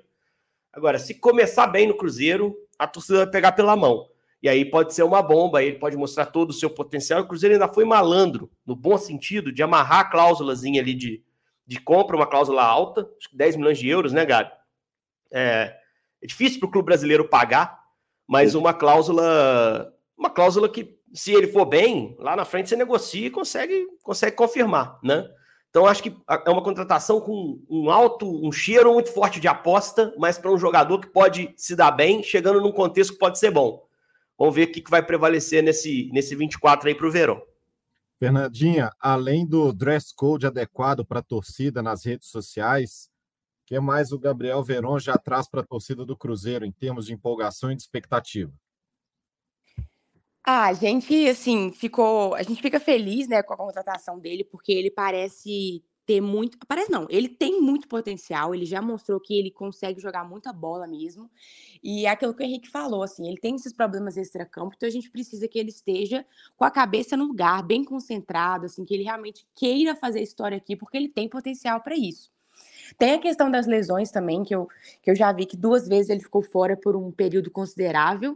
[0.72, 4.08] Agora, se começar bem no Cruzeiro, a torcida vai pegar pela mão.
[4.42, 7.22] E aí pode ser uma bomba, ele pode mostrar todo o seu potencial.
[7.22, 11.24] O Cruzeiro ainda foi malandro, no bom sentido, de amarrar a cláusulazinha ali de,
[11.68, 14.50] de compra, uma cláusula alta, acho que 10 milhões de euros, né, Gabi?
[15.32, 15.76] É,
[16.22, 17.80] é difícil para o clube brasileiro pagar,
[18.28, 23.28] mas uma cláusula, uma cláusula que, se ele for bem, lá na frente você negocia
[23.28, 25.30] e consegue, consegue confirmar, né?
[25.70, 30.14] Então, acho que é uma contratação com um alto, um cheiro muito forte de aposta,
[30.18, 33.52] mas para um jogador que pode se dar bem, chegando num contexto que pode ser
[33.52, 33.88] bom.
[34.40, 37.44] Vamos ver o que, vai prevalecer nesse, nesse 24 aí para o Verão.
[38.18, 43.10] Fernandinha, além do dress code adequado para a torcida nas redes sociais,
[43.64, 47.08] o que mais o Gabriel Veron já traz para a torcida do Cruzeiro em termos
[47.08, 48.54] de empolgação e de expectativa?
[50.42, 52.34] Ah, a gente, assim, ficou.
[52.34, 56.58] A gente fica feliz, né, com a contratação dele, porque ele parece ter muito.
[56.68, 60.88] Parece não, ele tem muito potencial, ele já mostrou que ele consegue jogar muita bola
[60.88, 61.30] mesmo.
[61.84, 64.92] E é aquilo que o Henrique falou, assim, ele tem esses problemas extra-campo, então a
[64.92, 66.26] gente precisa que ele esteja
[66.58, 70.76] com a cabeça no lugar, bem concentrado, assim, que ele realmente queira fazer história aqui,
[70.76, 72.32] porque ele tem potencial para isso.
[72.98, 74.68] Tem a questão das lesões também, que eu,
[75.04, 78.36] que eu já vi que duas vezes ele ficou fora por um período considerável.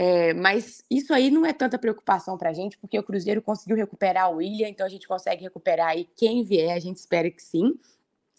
[0.00, 3.76] É, mas isso aí não é tanta preocupação para a gente, porque o Cruzeiro conseguiu
[3.76, 7.42] recuperar o William, então a gente consegue recuperar aí quem vier, a gente espera que
[7.42, 7.74] sim.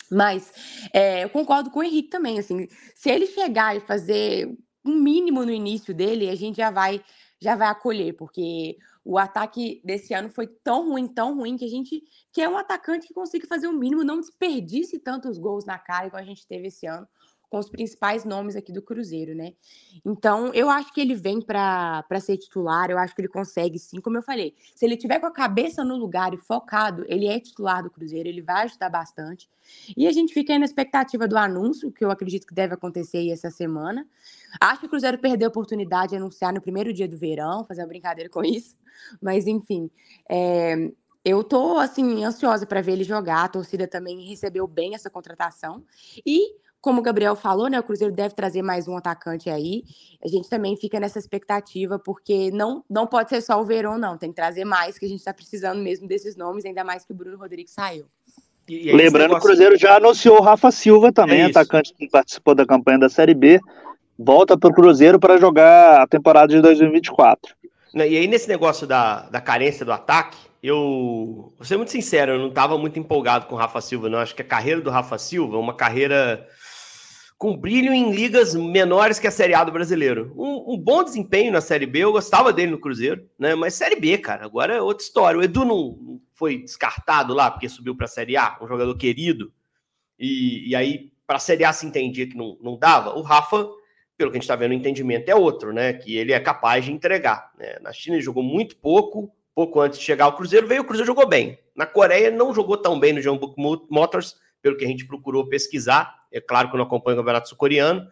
[0.10, 0.54] Mas
[0.94, 5.44] é, eu concordo com o Henrique também, assim, se ele chegar e fazer um mínimo
[5.44, 7.04] no início dele, a gente já vai
[7.42, 11.70] já vai acolher, porque o ataque desse ano foi tão ruim, tão ruim, que a
[11.70, 16.08] gente quer um atacante que consiga fazer o mínimo, não desperdice tantos gols na cara
[16.08, 17.08] igual a gente teve esse ano
[17.50, 19.54] com os principais nomes aqui do Cruzeiro, né?
[20.06, 24.00] Então, eu acho que ele vem para ser titular, eu acho que ele consegue sim,
[24.00, 24.56] como eu falei.
[24.76, 28.30] Se ele tiver com a cabeça no lugar e focado, ele é titular do Cruzeiro,
[28.30, 29.50] ele vai ajudar bastante.
[29.98, 33.18] E a gente fica aí na expectativa do anúncio, que eu acredito que deve acontecer
[33.18, 34.08] aí essa semana.
[34.62, 37.82] Acho que o Cruzeiro perdeu a oportunidade de anunciar no primeiro dia do verão, fazer
[37.82, 38.76] uma brincadeira com isso.
[39.22, 39.90] Mas, enfim,
[40.30, 40.92] é,
[41.26, 43.44] eu tô assim ansiosa para ver ele jogar.
[43.44, 45.84] A torcida também recebeu bem essa contratação
[46.26, 49.84] e como o Gabriel falou, né, o Cruzeiro deve trazer mais um atacante aí.
[50.24, 54.18] A gente também fica nessa expectativa, porque não, não pode ser só o Verón, não.
[54.18, 57.12] Tem que trazer mais, que a gente está precisando mesmo desses nomes, ainda mais que
[57.12, 58.06] o Bruno Rodrigues saiu.
[58.68, 62.08] E, e Lembrando que o Cruzeiro já anunciou o Rafa Silva também, é atacante que
[62.08, 63.60] participou da campanha da Série B.
[64.18, 67.56] Volta para o Cruzeiro para jogar a temporada de 2024.
[67.96, 72.40] E aí, nesse negócio da, da carência do ataque, eu vou ser muito sincero, eu
[72.40, 74.20] não estava muito empolgado com o Rafa Silva, não.
[74.20, 76.46] Acho que a carreira do Rafa Silva é uma carreira
[77.40, 80.34] com brilho em ligas menores que a Série A do brasileiro.
[80.36, 83.56] Um, um, bom desempenho na Série B, eu gostava dele no Cruzeiro, né?
[83.56, 85.40] Mas Série B, cara, agora é outra história.
[85.40, 89.54] O Edu não foi descartado lá porque subiu para a Série A, um jogador querido,
[90.20, 93.18] e, e aí para a Série A se entendia que não, não dava.
[93.18, 93.70] O Rafa,
[94.18, 95.94] pelo que a gente está vendo, o entendimento é outro, né?
[95.94, 97.54] Que ele é capaz de entregar.
[97.58, 97.78] Né?
[97.82, 101.08] Na China ele jogou muito pouco, pouco antes de chegar ao Cruzeiro, veio o Cruzeiro
[101.08, 101.58] jogou bem.
[101.74, 103.56] Na Coreia não jogou tão bem no John Book
[103.90, 106.19] Motors, pelo que a gente procurou pesquisar.
[106.32, 108.08] É claro que eu não acompanho o Campeonato Sul-Coreano.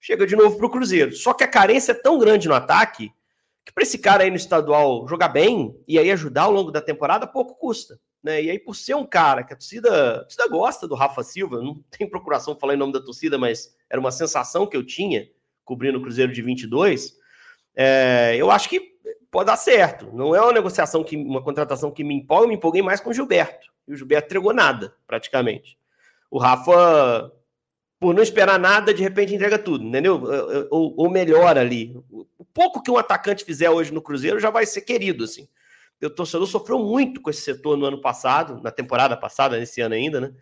[0.00, 1.12] Chega de novo para o Cruzeiro.
[1.12, 3.12] Só que a carência é tão grande no ataque
[3.64, 6.80] que para esse cara aí no estadual jogar bem e aí ajudar ao longo da
[6.80, 8.00] temporada, pouco custa.
[8.22, 8.42] Né?
[8.42, 11.60] E aí, por ser um cara que a torcida, a torcida gosta do Rafa Silva,
[11.60, 15.28] não tem procuração falar em nome da torcida, mas era uma sensação que eu tinha
[15.64, 17.16] cobrindo o Cruzeiro de 22.
[17.76, 18.96] É, eu acho que
[19.30, 20.10] pode dar certo.
[20.12, 23.10] Não é uma negociação que uma contratação que me empolga, eu me empolguei mais com
[23.10, 23.68] o Gilberto.
[23.86, 25.78] E o Gilberto entregou nada, praticamente.
[26.30, 27.30] O Rafa
[28.00, 30.22] por não esperar nada, de repente entrega tudo, entendeu?
[30.70, 31.96] Ou, ou melhora ali.
[32.10, 35.48] O pouco que um atacante fizer hoje no Cruzeiro já vai ser querido, assim.
[36.02, 39.96] O torcedor sofreu muito com esse setor no ano passado, na temporada passada, nesse ano
[39.96, 40.32] ainda, né?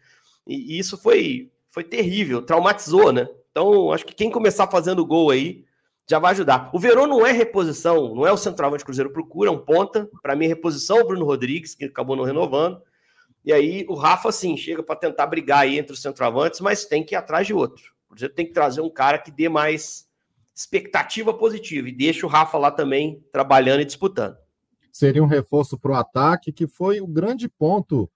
[0.46, 3.26] E, e isso foi, foi terrível, traumatizou, né?
[3.50, 5.64] Então, acho que quem começar fazendo gol aí
[6.08, 6.68] já vai ajudar.
[6.74, 9.58] O Verão não é reposição, não é o centroavante que o Cruzeiro procura, é um
[9.58, 10.08] ponta.
[10.22, 12.82] Para mim, é reposição o Bruno Rodrigues, que acabou não renovando.
[13.46, 17.04] E aí o Rafa, sim, chega para tentar brigar aí entre os centroavantes, mas tem
[17.04, 17.94] que ir atrás de outro.
[18.06, 20.08] O Cruzeiro tem que trazer um cara que dê mais
[20.52, 24.36] expectativa positiva e deixa o Rafa lá também trabalhando e disputando.
[24.92, 28.10] Seria um reforço para o ataque, que foi o grande ponto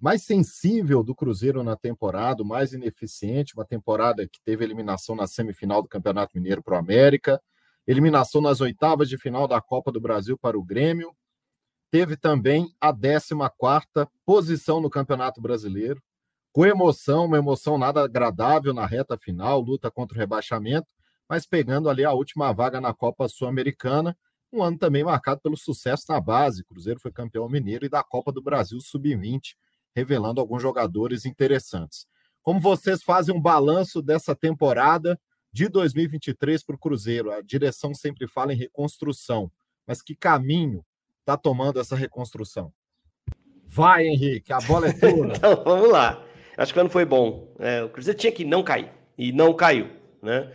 [0.00, 5.82] mais sensível do Cruzeiro na temporada, mais ineficiente, uma temporada que teve eliminação na semifinal
[5.82, 7.42] do Campeonato Mineiro para o América,
[7.86, 11.14] eliminação nas oitavas de final da Copa do Brasil para o Grêmio,
[11.92, 16.02] teve também a 14 posição no Campeonato Brasileiro,
[16.50, 20.88] com emoção, uma emoção nada agradável na reta final, luta contra o rebaixamento,
[21.28, 24.16] mas pegando ali a última vaga na Copa Sul-Americana,
[24.50, 26.64] um ano também marcado pelo sucesso na base.
[26.64, 29.54] Cruzeiro foi campeão mineiro e da Copa do Brasil Sub-20,
[29.94, 32.06] revelando alguns jogadores interessantes.
[32.42, 35.20] Como vocês fazem um balanço dessa temporada
[35.52, 37.30] de 2023 para o Cruzeiro?
[37.30, 39.52] A direção sempre fala em reconstrução,
[39.86, 40.82] mas que caminho
[41.22, 42.72] está tomando essa reconstrução?
[43.66, 45.26] Vai, Henrique, a bola é tua.
[45.34, 46.22] então, vamos lá.
[46.56, 47.54] Acho que o ano foi bom.
[47.58, 49.88] É, o Cruzeiro tinha que não cair, e não caiu.
[50.20, 50.52] Né?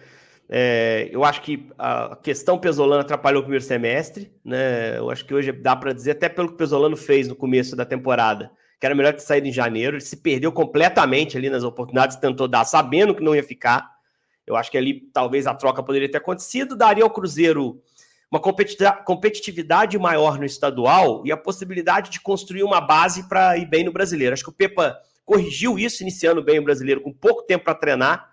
[0.48, 4.32] É, eu acho que a questão Pesolano atrapalhou o primeiro semestre.
[4.46, 4.98] Né?
[4.98, 7.76] Eu acho que hoje dá para dizer, até pelo que o Pesolano fez no começo
[7.76, 9.96] da temporada, que era melhor ter saído em janeiro.
[9.96, 13.90] Ele se perdeu completamente ali nas oportunidades, tentou dar, sabendo que não ia ficar.
[14.46, 17.82] Eu acho que ali talvez a troca poderia ter acontecido, daria ao Cruzeiro
[18.30, 23.84] uma competitividade maior no estadual e a possibilidade de construir uma base para ir bem
[23.84, 24.34] no brasileiro.
[24.34, 28.30] Acho que o Pepa corrigiu isso, iniciando bem o brasileiro, com pouco tempo para treinar.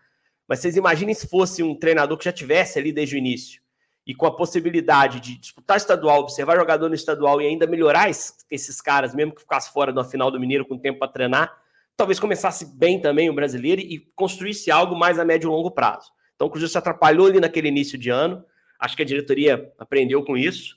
[0.49, 3.63] Mas vocês imaginem se fosse um treinador que já tivesse ali desde o início
[4.07, 8.81] e com a possibilidade de disputar estadual, observar jogador no estadual e ainda melhorar esses
[8.81, 11.57] caras, mesmo que ficasse fora da final do Mineiro com tempo para treinar,
[11.97, 16.13] talvez começasse bem também o brasileiro e construísse algo mais a médio e longo prazo.
[16.35, 18.45] Então o Cruzeiro se atrapalhou ali naquele início de ano.
[18.85, 20.77] Acho que a diretoria aprendeu com isso.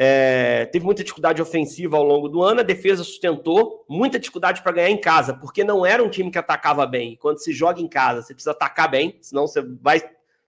[0.00, 4.70] É, teve muita dificuldade ofensiva ao longo do ano, a defesa sustentou, muita dificuldade para
[4.70, 7.16] ganhar em casa, porque não era um time que atacava bem.
[7.16, 10.00] Quando se joga em casa, você precisa atacar bem, senão você vai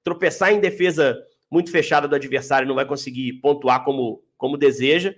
[0.04, 1.20] tropeçar em defesa
[1.50, 5.14] muito fechada do adversário, não vai conseguir pontuar como, como deseja.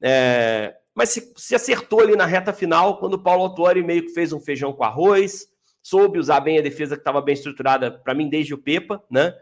[0.00, 4.14] É, mas se, se, acertou ali na reta final, quando o Paulo Autori meio que
[4.14, 5.46] fez um feijão com arroz,
[5.82, 9.34] soube usar bem a defesa que estava bem estruturada, para mim, desde o Pepa, né?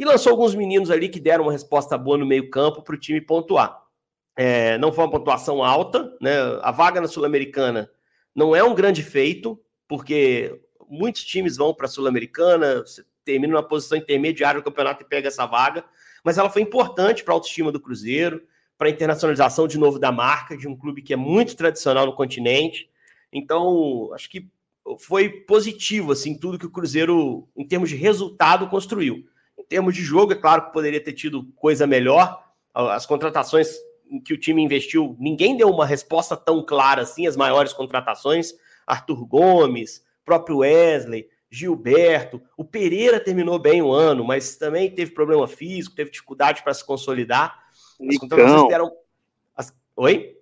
[0.00, 3.20] E lançou alguns meninos ali que deram uma resposta boa no meio-campo para o time
[3.20, 3.82] pontuar.
[4.34, 6.32] É, não foi uma pontuação alta, né?
[6.62, 7.90] A vaga na Sul-Americana
[8.34, 12.82] não é um grande feito, porque muitos times vão para a Sul-Americana,
[13.26, 15.84] termina na posição intermediária do campeonato e pega essa vaga,
[16.24, 18.42] mas ela foi importante para a autoestima do Cruzeiro,
[18.78, 22.16] para a internacionalização de novo da marca, de um clube que é muito tradicional no
[22.16, 22.88] continente.
[23.30, 24.48] Então, acho que
[24.98, 29.28] foi positivo, assim, tudo que o Cruzeiro, em termos de resultado, construiu.
[29.60, 32.42] Em termos de jogo, é claro que poderia ter tido coisa melhor.
[32.74, 33.76] As contratações
[34.10, 38.54] em que o time investiu, ninguém deu uma resposta tão clara assim, as maiores contratações.
[38.86, 42.40] Arthur Gomes, próprio Wesley, Gilberto.
[42.56, 46.84] O Pereira terminou bem o ano, mas também teve problema físico, teve dificuldade para se
[46.84, 47.58] consolidar.
[47.70, 48.66] As Nicão.
[48.66, 48.90] Deram...
[49.54, 49.74] As...
[49.94, 50.36] Oi?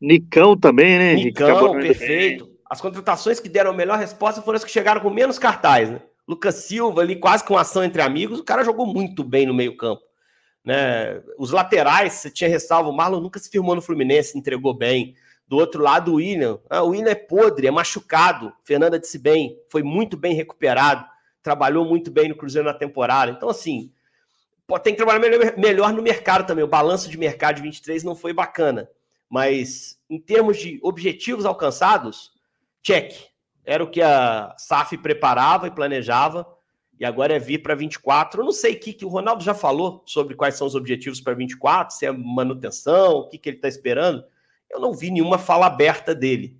[0.00, 1.14] Nicão também, né?
[1.14, 2.46] Nicão, perfeito.
[2.46, 2.58] Bem.
[2.70, 6.02] As contratações que deram a melhor resposta foram as que chegaram com menos cartaz, né?
[6.28, 9.74] Lucas Silva ali, quase com ação entre amigos, o cara jogou muito bem no meio
[9.78, 10.02] campo.
[10.62, 11.22] Né?
[11.38, 15.16] Os laterais, você tinha ressalvo, o Marlon nunca se firmou no Fluminense, entregou bem.
[15.46, 16.60] Do outro lado, o William.
[16.68, 18.52] Ah, o William é podre, é machucado.
[18.62, 21.06] Fernanda disse bem, foi muito bem recuperado,
[21.42, 23.30] trabalhou muito bem no Cruzeiro na temporada.
[23.30, 23.90] Então, assim,
[24.82, 26.62] tem que trabalhar melhor, melhor no mercado também.
[26.62, 28.86] O balanço de mercado de 23 não foi bacana.
[29.30, 32.32] Mas, em termos de objetivos alcançados,
[32.82, 33.14] check.
[33.68, 36.46] Era o que a SAF preparava e planejava.
[36.98, 38.40] E agora é vir para 24.
[38.40, 41.20] Eu não sei o que, que o Ronaldo já falou sobre quais são os objetivos
[41.20, 44.24] para 24, se é manutenção, o que, que ele está esperando
[44.70, 46.56] eu não vi nenhuma fala aberta dele.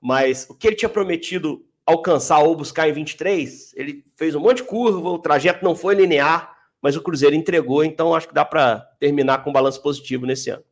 [0.00, 4.58] Mas o que ele tinha prometido alcançar ou buscar em 23, ele fez um monte
[4.58, 8.44] de curva, o trajeto não foi linear, mas o Cruzeiro entregou, então acho que dá
[8.44, 10.64] para terminar com um balanço positivo nesse ano.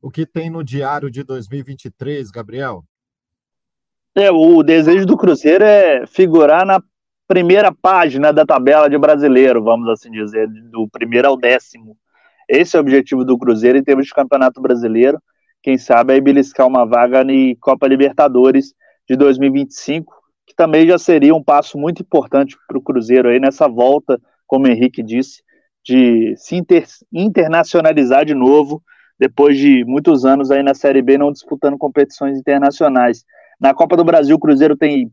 [0.00, 2.84] O que tem no diário de 2023, Gabriel?
[4.16, 6.80] É, o desejo do Cruzeiro é figurar na
[7.26, 11.96] primeira página da tabela de brasileiro, vamos assim dizer, do primeiro ao décimo.
[12.48, 15.18] Esse é o objetivo do Cruzeiro em termos de campeonato brasileiro
[15.64, 18.74] quem sabe aí beliscar uma vaga na Copa Libertadores
[19.08, 20.14] de 2025,
[20.46, 24.66] que também já seria um passo muito importante para o Cruzeiro aí nessa volta, como
[24.66, 25.42] o Henrique disse,
[25.82, 28.82] de se inter internacionalizar de novo,
[29.18, 33.24] depois de muitos anos aí na Série B não disputando competições internacionais.
[33.64, 35.10] Na Copa do Brasil, o Cruzeiro tem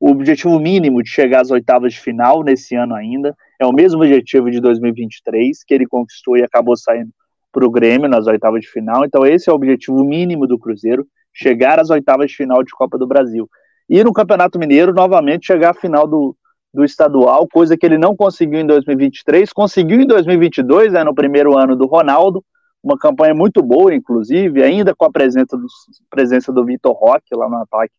[0.00, 3.32] o objetivo mínimo de chegar às oitavas de final nesse ano ainda.
[3.60, 7.12] É o mesmo objetivo de 2023, que ele conquistou e acabou saindo
[7.52, 9.04] para o Grêmio nas oitavas de final.
[9.04, 12.98] Então, esse é o objetivo mínimo do Cruzeiro: chegar às oitavas de final de Copa
[12.98, 13.48] do Brasil.
[13.88, 16.34] E no Campeonato Mineiro, novamente, chegar à final do,
[16.74, 21.56] do estadual, coisa que ele não conseguiu em 2023, conseguiu em 2022, né, no primeiro
[21.56, 22.44] ano do Ronaldo,
[22.82, 25.66] uma campanha muito boa, inclusive, ainda com a presença do,
[26.10, 27.94] presença do Vitor Roque lá no ataque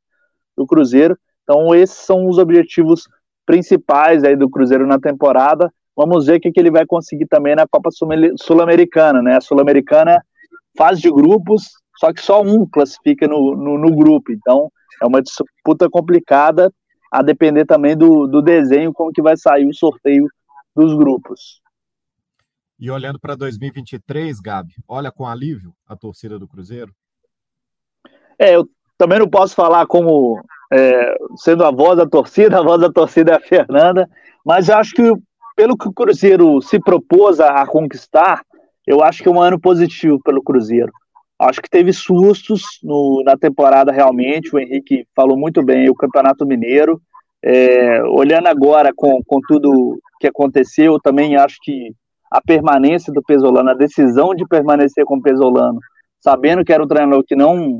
[0.58, 1.18] do Cruzeiro.
[1.44, 3.08] Então, esses são os objetivos
[3.46, 5.72] principais aí do Cruzeiro na temporada.
[5.96, 9.38] Vamos ver o que, que ele vai conseguir também na Copa Sul-Americana, né?
[9.38, 10.22] A Sul-Americana
[10.78, 14.32] fase de grupos, só que só um classifica no, no, no, grupo.
[14.32, 14.72] Então,
[15.02, 16.72] é uma disputa complicada,
[17.12, 20.28] a depender também do, do desenho, como que vai sair o sorteio
[20.76, 21.62] dos grupos.
[22.80, 26.94] E olhando para 2023, Gabi, olha com alívio a torcida do Cruzeiro?
[28.38, 28.68] É, eu
[28.98, 33.34] também não posso falar como é, sendo a voz da torcida, a voz da torcida
[33.34, 34.10] é a Fernanda,
[34.46, 35.14] mas acho que
[35.56, 38.42] pelo que o Cruzeiro se propôs a, conquistar,
[38.86, 40.92] eu acho que é um ano positivo pelo Cruzeiro.
[41.40, 46.46] Acho que teve sustos no, na temporada realmente, o Henrique falou muito bem, o Campeonato
[46.46, 47.02] Mineiro.
[47.46, 51.94] É, olhando agora com, com tudo que aconteceu, eu também acho que
[52.34, 55.80] a permanência do Pesolano, a decisão de permanecer com o Pesolano,
[56.20, 57.80] sabendo que era um treinador que não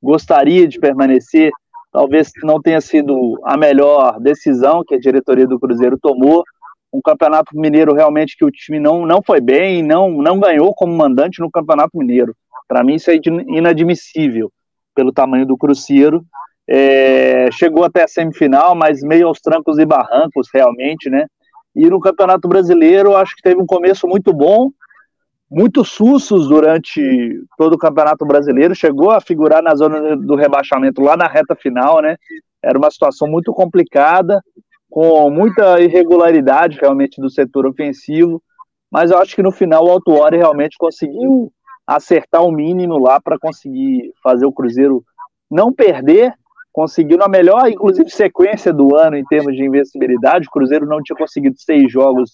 [0.00, 1.50] gostaria de permanecer.
[1.90, 6.44] Talvez não tenha sido a melhor decisão que a diretoria do Cruzeiro tomou.
[6.92, 10.96] Um campeonato mineiro realmente que o time não, não foi bem, não, não ganhou como
[10.96, 12.36] mandante no campeonato mineiro.
[12.68, 13.16] Para mim, isso é
[13.48, 14.52] inadmissível
[14.94, 16.22] pelo tamanho do Cruzeiro.
[16.70, 21.26] É, chegou até a semifinal, mas meio aos trancos e barrancos, realmente, né?
[21.78, 24.72] E no Campeonato Brasileiro, acho que teve um começo muito bom,
[25.48, 27.00] muitos sustos durante
[27.56, 32.02] todo o Campeonato Brasileiro, chegou a figurar na zona do rebaixamento lá na reta final,
[32.02, 32.16] né?
[32.60, 34.42] Era uma situação muito complicada,
[34.90, 38.42] com muita irregularidade realmente do setor ofensivo,
[38.90, 41.52] mas eu acho que no final o Autuori realmente conseguiu
[41.86, 45.04] acertar o mínimo lá para conseguir fazer o Cruzeiro
[45.48, 46.34] não perder
[46.78, 50.46] conseguiu na melhor, inclusive, sequência do ano em termos de invencibilidade.
[50.46, 52.30] O Cruzeiro não tinha conseguido seis jogos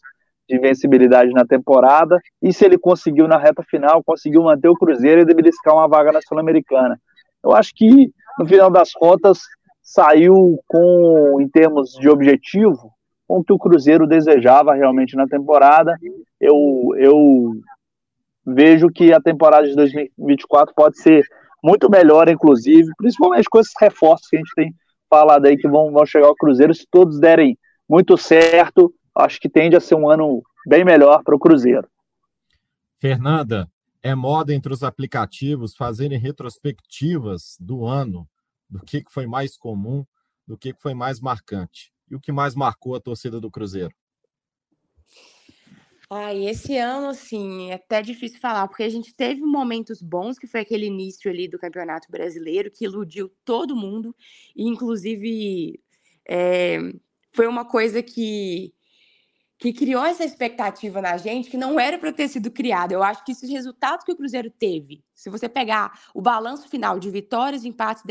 [0.46, 5.22] de invencibilidade na temporada, e se ele conseguiu na reta final, conseguiu manter o Cruzeiro
[5.22, 7.00] e beliscar uma vaga na Sul-Americana.
[7.42, 9.38] Eu acho que, no final das contas,
[9.82, 12.92] saiu com, em termos de objetivo,
[13.26, 15.96] com o que o Cruzeiro desejava realmente na temporada.
[16.38, 17.52] Eu, eu
[18.46, 21.24] vejo que a temporada de 2024 pode ser
[21.64, 24.74] muito melhor, inclusive, principalmente com esses reforços que a gente tem
[25.08, 26.74] falado aí que vão, vão chegar ao Cruzeiro.
[26.74, 27.58] Se todos derem
[27.88, 31.88] muito certo, acho que tende a ser um ano bem melhor para o Cruzeiro.
[32.96, 33.66] Fernanda,
[34.02, 38.28] é moda entre os aplicativos fazerem retrospectivas do ano,
[38.68, 40.04] do que foi mais comum,
[40.46, 41.90] do que foi mais marcante.
[42.10, 43.94] E o que mais marcou a torcida do Cruzeiro?
[46.10, 50.46] Ai, esse ano, assim, é até difícil falar, porque a gente teve momentos bons, que
[50.46, 54.14] foi aquele início ali do Campeonato Brasileiro, que iludiu todo mundo,
[54.54, 55.80] e inclusive
[56.28, 56.78] é,
[57.32, 58.74] foi uma coisa que,
[59.58, 62.92] que criou essa expectativa na gente que não era para ter sido criada.
[62.92, 66.98] Eu acho que esses resultados que o Cruzeiro teve, se você pegar o balanço final
[66.98, 68.04] de vitórias, empates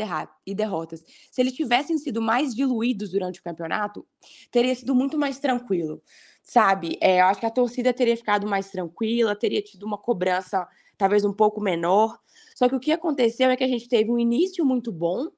[0.44, 4.04] e derrotas, se eles tivessem sido mais diluídos durante o campeonato,
[4.50, 6.02] teria sido muito mais tranquilo
[6.44, 6.98] sabe?
[7.00, 11.24] É, eu acho que a torcida teria ficado mais tranquila, teria tido uma cobrança talvez
[11.24, 12.18] um pouco menor.
[12.54, 15.28] Só que o que aconteceu é que a gente teve um início muito bom,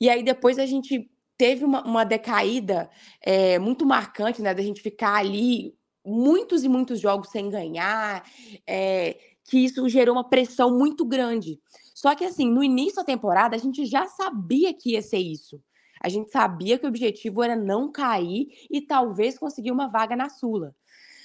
[0.00, 2.90] e aí depois a gente teve uma, uma decaída
[3.20, 4.54] é, muito marcante, né?
[4.54, 8.24] Da gente ficar ali muitos e muitos jogos sem ganhar,
[8.66, 11.60] é, que isso gerou uma pressão muito grande.
[11.94, 15.60] Só que assim, no início da temporada, a gente já sabia que ia ser isso.
[16.06, 20.28] A gente sabia que o objetivo era não cair e talvez conseguir uma vaga na
[20.28, 20.72] Sula.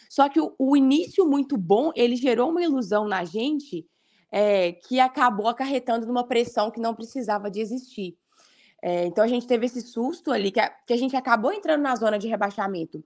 [0.09, 3.85] Só que o, o início muito bom, ele gerou uma ilusão na gente
[4.31, 8.17] é, que acabou acarretando numa pressão que não precisava de existir.
[8.81, 11.83] É, então a gente teve esse susto ali, que a, que a gente acabou entrando
[11.83, 13.05] na zona de rebaixamento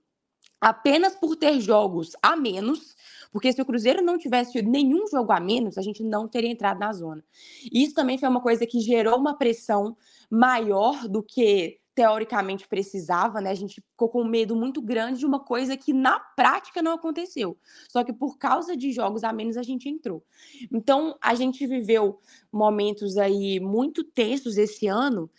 [0.60, 2.96] apenas por ter jogos a menos,
[3.32, 6.78] porque se o Cruzeiro não tivesse nenhum jogo a menos, a gente não teria entrado
[6.78, 7.24] na zona.
[7.72, 9.96] Isso também foi uma coisa que gerou uma pressão
[10.30, 13.50] maior do que teoricamente precisava, né?
[13.50, 17.56] A gente ficou com medo muito grande de uma coisa que na prática não aconteceu.
[17.90, 20.22] Só que por causa de jogos a menos a gente entrou.
[20.70, 22.20] Então a gente viveu
[22.52, 25.30] momentos aí muito tensos esse ano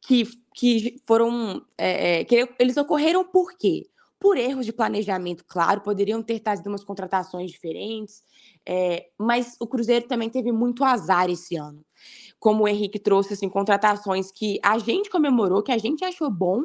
[0.00, 0.24] que,
[0.54, 3.86] que foram é, é, que eles ocorreram por quê?
[4.18, 8.22] Por erros de planejamento, claro, poderiam ter trazido umas contratações diferentes,
[8.66, 11.84] é, mas o Cruzeiro também teve muito azar esse ano
[12.38, 16.64] como o Henrique trouxe, assim, contratações que a gente comemorou, que a gente achou bom,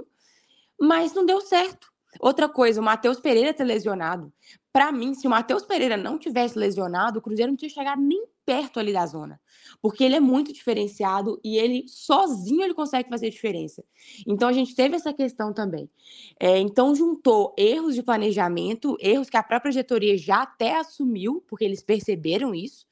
[0.79, 1.91] mas não deu certo.
[2.19, 4.31] Outra coisa, o Matheus Pereira ter lesionado.
[4.73, 8.25] Para mim, se o Matheus Pereira não tivesse lesionado, o Cruzeiro não tinha chegado nem
[8.45, 9.39] perto ali da zona.
[9.81, 13.83] Porque ele é muito diferenciado e ele sozinho ele consegue fazer diferença.
[14.27, 15.89] Então a gente teve essa questão também.
[16.39, 21.65] É, então juntou erros de planejamento, erros que a própria diretoria já até assumiu, porque
[21.65, 22.85] eles perceberam isso,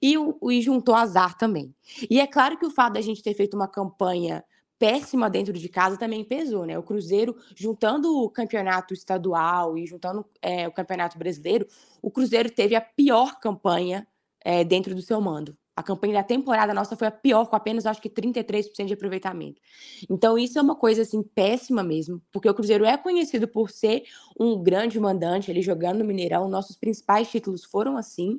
[0.00, 1.74] e, o, e juntou azar também.
[2.08, 4.44] E é claro que o fato da gente ter feito uma campanha
[4.78, 6.78] péssima dentro de casa também pesou, né?
[6.78, 11.66] O Cruzeiro, juntando o campeonato estadual e juntando é, o campeonato brasileiro,
[12.02, 14.06] o Cruzeiro teve a pior campanha
[14.44, 15.56] é, dentro do seu mando.
[15.74, 19.60] A campanha da temporada nossa foi a pior, com apenas acho que 33% de aproveitamento.
[20.08, 24.04] Então, isso é uma coisa assim péssima mesmo, porque o Cruzeiro é conhecido por ser
[24.38, 28.38] um grande mandante, ele jogando no Mineirão, nossos principais títulos foram assim.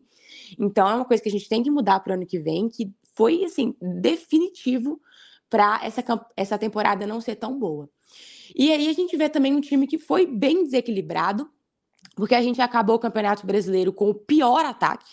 [0.58, 2.70] Então, é uma coisa que a gente tem que mudar para o ano que vem,
[2.70, 5.02] que foi assim definitivo
[5.50, 6.04] para essa,
[6.38, 7.90] essa temporada não ser tão boa.
[8.56, 11.50] E aí a gente vê também um time que foi bem desequilibrado,
[12.16, 15.12] porque a gente acabou o Campeonato Brasileiro com o pior ataque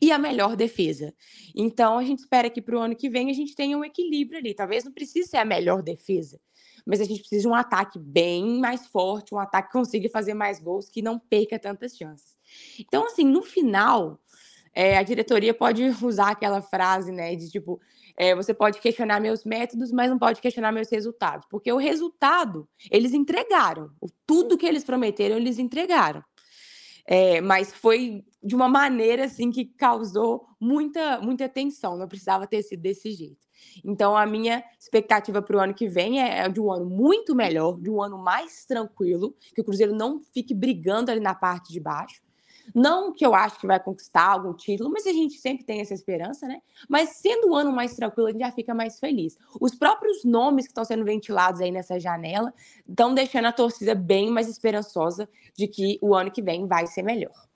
[0.00, 1.14] e a melhor defesa.
[1.54, 4.38] Então a gente espera que para o ano que vem a gente tenha um equilíbrio
[4.38, 4.54] ali.
[4.54, 6.40] Talvez não precise ser a melhor defesa,
[6.84, 10.34] mas a gente precisa de um ataque bem mais forte, um ataque que consiga fazer
[10.34, 12.36] mais gols, que não perca tantas chances.
[12.78, 14.20] Então, assim, no final,
[14.72, 17.80] é, a diretoria pode usar aquela frase, né, de tipo,
[18.16, 22.68] é, você pode questionar meus métodos, mas não pode questionar meus resultados, porque o resultado
[22.90, 23.90] eles entregaram,
[24.26, 26.22] tudo que eles prometeram eles entregaram.
[27.08, 32.62] É, mas foi de uma maneira assim que causou muita muita tensão, não precisava ter
[32.62, 33.46] sido desse jeito.
[33.84, 37.34] Então a minha expectativa para o ano que vem é, é de um ano muito
[37.34, 41.72] melhor, de um ano mais tranquilo, que o Cruzeiro não fique brigando ali na parte
[41.72, 42.25] de baixo.
[42.74, 45.94] Não que eu acho que vai conquistar algum título, mas a gente sempre tem essa
[45.94, 46.60] esperança, né?
[46.88, 49.38] Mas sendo um ano mais tranquilo, a gente já fica mais feliz.
[49.60, 52.52] Os próprios nomes que estão sendo ventilados aí nessa janela
[52.88, 57.02] estão deixando a torcida bem mais esperançosa de que o ano que vem vai ser
[57.02, 57.46] melhor.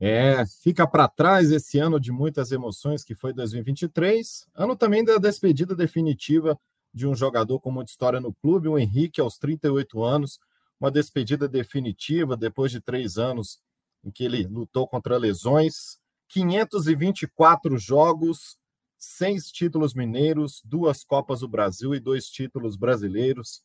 [0.00, 5.18] É, fica para trás esse ano de muitas emoções que foi 2023, ano também da
[5.18, 6.58] despedida definitiva
[6.94, 10.38] de um jogador com muita história no clube, o Henrique, aos 38 anos,
[10.80, 13.60] uma despedida definitiva depois de três anos
[14.08, 15.98] em que ele lutou contra lesões,
[16.28, 18.56] 524 jogos,
[18.98, 23.62] seis títulos mineiros, duas Copas do Brasil e dois títulos brasileiros.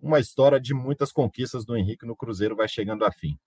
[0.00, 3.38] Uma história de muitas conquistas do Henrique no Cruzeiro vai chegando a fim.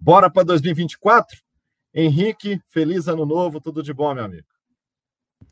[0.00, 1.38] Bora para 2024?
[1.94, 4.46] Henrique, feliz ano novo, tudo de bom, meu amigo.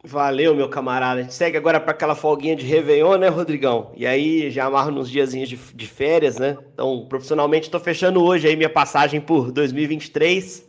[0.05, 1.21] Valeu, meu camarada.
[1.21, 3.93] A gente segue agora para aquela folguinha de Réveillon, né, Rodrigão?
[3.97, 6.57] E aí já amarro nos diazinhos de, de férias, né?
[6.73, 10.69] Então, profissionalmente, estou fechando hoje aí minha passagem por 2023.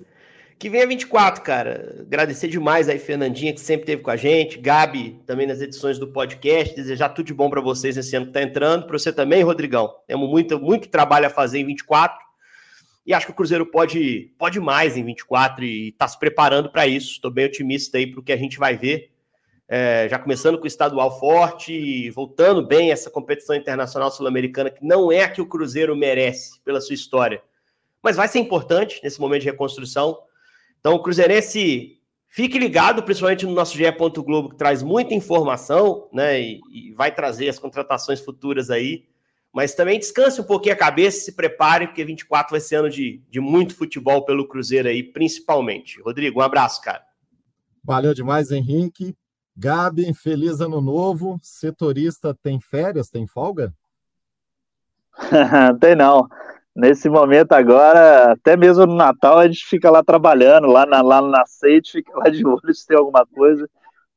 [0.57, 1.97] Que venha 24, cara.
[2.01, 4.57] Agradecer demais aí, Fernandinha, que sempre esteve com a gente.
[4.57, 6.75] Gabi, também nas edições do podcast.
[6.75, 8.87] Desejar tudo de bom para vocês nesse ano que está entrando.
[8.87, 9.93] Para você também, Rodrigão.
[10.07, 12.17] Temos muito, muito trabalho a fazer em 24.
[13.05, 16.87] E acho que o Cruzeiro pode, pode mais em 24 e está se preparando para
[16.87, 17.11] isso.
[17.11, 19.11] Estou bem otimista aí para o que a gente vai ver
[19.71, 25.11] é, já começando com o estadual forte voltando bem essa competição internacional sul-americana, que não
[25.11, 27.39] é a que o Cruzeiro merece pela sua história,
[28.01, 30.17] mas vai ser importante nesse momento de reconstrução.
[30.79, 33.83] Então, o Cruzeirense, fique ligado, principalmente no nosso GE.
[34.25, 39.07] Globo, que traz muita informação, né, e, e vai trazer as contratações futuras aí.
[39.53, 43.21] Mas também descanse um pouquinho a cabeça, se prepare, porque 24 vai ser ano de,
[43.29, 46.01] de muito futebol pelo Cruzeiro aí, principalmente.
[46.01, 47.03] Rodrigo, um abraço, cara.
[47.83, 49.15] Valeu demais, Henrique.
[49.59, 51.37] Gabi, feliz ano novo.
[51.43, 53.73] Setorista tem férias, tem folga?
[55.81, 56.29] tem não.
[56.73, 61.21] Nesse momento agora, até mesmo no Natal, a gente fica lá trabalhando, lá na, lá
[61.21, 63.69] na sede, fica lá de olho se tem alguma coisa,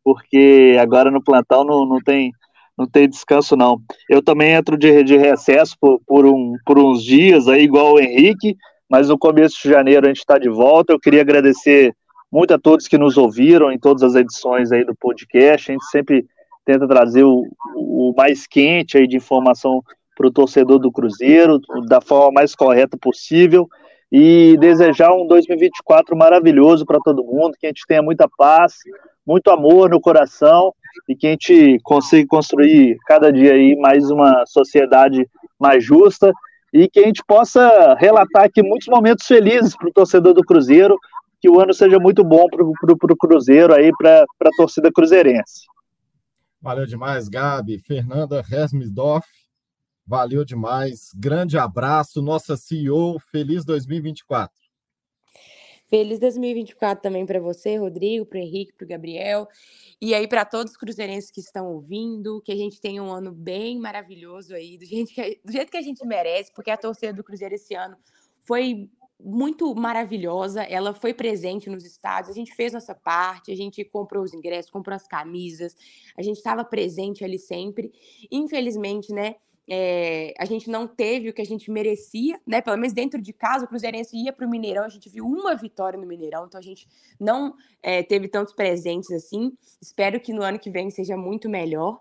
[0.05, 2.31] porque agora no plantão não, não, tem,
[2.79, 3.83] não tem descanso não.
[4.09, 8.01] Eu também entro de, de recesso por, por, um, por uns dias, aí igual o
[8.01, 8.57] Henrique,
[8.89, 10.93] mas no começo de janeiro a gente está de volta.
[10.93, 11.97] Eu queria agradecer
[12.33, 15.71] muito a todos que nos ouviram em todas as edições aí do podcast.
[15.71, 16.27] A gente sempre
[16.65, 19.83] tenta trazer o, o mais quente aí de informação
[20.17, 23.69] para o torcedor do Cruzeiro, da forma mais correta possível.
[24.11, 28.75] E desejar um 2024 maravilhoso para todo mundo, que a gente tenha muita paz,
[29.27, 30.75] muito amor no coração
[31.09, 35.27] e que a gente consiga construir cada dia aí mais uma sociedade
[35.59, 36.33] mais justa
[36.73, 40.97] e que a gente possa relatar aqui muitos momentos felizes para o torcedor do Cruzeiro,
[41.43, 42.63] que o ano seja muito bom para
[43.13, 45.67] o Cruzeiro aí, para a torcida cruzeirense.
[46.61, 47.81] Valeu demais, Gabi.
[47.81, 49.27] Fernanda Resmisdorf,
[50.07, 51.11] valeu demais.
[51.17, 53.19] Grande abraço, nossa CEO.
[53.19, 54.55] Feliz 2024.
[55.89, 59.49] Feliz 2024 também para você, Rodrigo, para o Henrique, para o Gabriel.
[60.01, 63.33] E aí, para todos os cruzeirenses que estão ouvindo, que a gente tenha um ano
[63.33, 67.13] bem maravilhoso aí, do, gente que, do jeito que a gente merece, porque a torcida
[67.13, 67.97] do Cruzeiro esse ano
[68.39, 68.89] foi
[69.25, 70.63] muito maravilhosa.
[70.63, 74.71] Ela foi presente nos estádios, a gente fez nossa parte, a gente comprou os ingressos,
[74.71, 75.77] comprou as camisas,
[76.17, 77.93] a gente estava presente ali sempre.
[78.31, 79.37] Infelizmente, né?
[79.69, 82.61] É, a gente não teve o que a gente merecia, né?
[82.61, 85.55] Pelo menos dentro de casa, o Cruzeirense ia para o Mineirão, a gente viu uma
[85.55, 89.53] vitória no Mineirão, então a gente não é, teve tantos presentes assim.
[89.81, 92.01] Espero que no ano que vem seja muito melhor.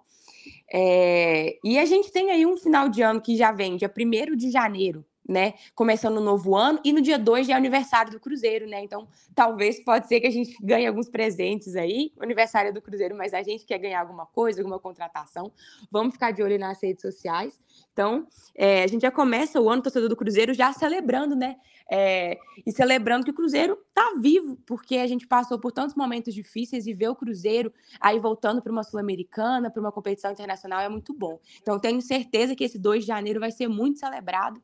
[0.73, 4.35] É, e a gente tem aí um final de ano que já vem, dia 1
[4.35, 5.53] de janeiro, né?
[5.75, 8.83] Começando o novo ano, e no dia 2 já é aniversário do Cruzeiro, né?
[8.83, 13.33] Então, talvez pode ser que a gente ganhe alguns presentes aí, aniversário do Cruzeiro, mas
[13.33, 15.51] a gente quer ganhar alguma coisa, alguma contratação.
[15.91, 17.59] Vamos ficar de olho nas redes sociais.
[17.93, 21.57] Então, é, a gente já começa o ano torcedor do Cruzeiro já celebrando, né?
[21.93, 26.33] É, e celebrando que o Cruzeiro tá vivo, porque a gente passou por tantos momentos
[26.33, 30.87] difíceis e ver o Cruzeiro aí voltando para uma Sul-Americana, para uma competição internacional é
[30.87, 31.37] muito bom.
[31.61, 34.61] Então, tenho certeza que esse 2 de janeiro vai ser muito celebrado,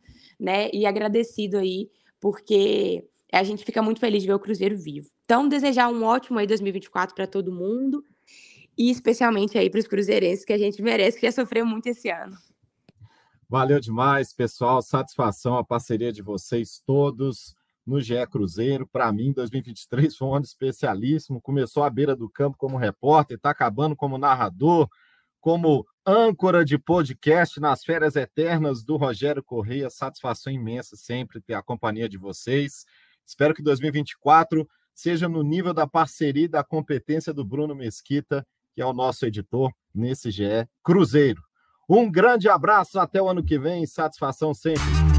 [0.48, 0.70] né?
[0.72, 1.90] E agradecido aí,
[2.22, 5.10] porque a gente fica muito feliz de ver o Cruzeiro vivo.
[5.26, 8.02] Então, desejar um ótimo aí 2024 para todo mundo
[8.78, 12.10] e especialmente aí para os cruzeirenses que a gente merece, que já sofreu muito esse
[12.10, 12.38] ano.
[13.50, 14.82] Valeu demais, pessoal.
[14.82, 17.54] Satisfação a parceria de vocês todos.
[17.86, 18.88] no GE Cruzeiro.
[18.88, 21.42] Para mim, 2023 foi um ano especialíssimo.
[21.42, 24.90] Começou à beira do campo como repórter, está acabando como narrador,
[25.40, 29.90] como âncora de podcast nas férias eternas do Rogério Correia.
[29.90, 32.86] Satisfação imensa sempre ter a companhia de vocês.
[33.26, 38.82] Espero que 2024 seja no nível da parceria e da competência do Bruno Mesquita, que
[38.82, 41.42] é o nosso editor nesse GE Cruzeiro.
[41.90, 45.17] Um grande abraço, até o ano que vem, satisfação sempre.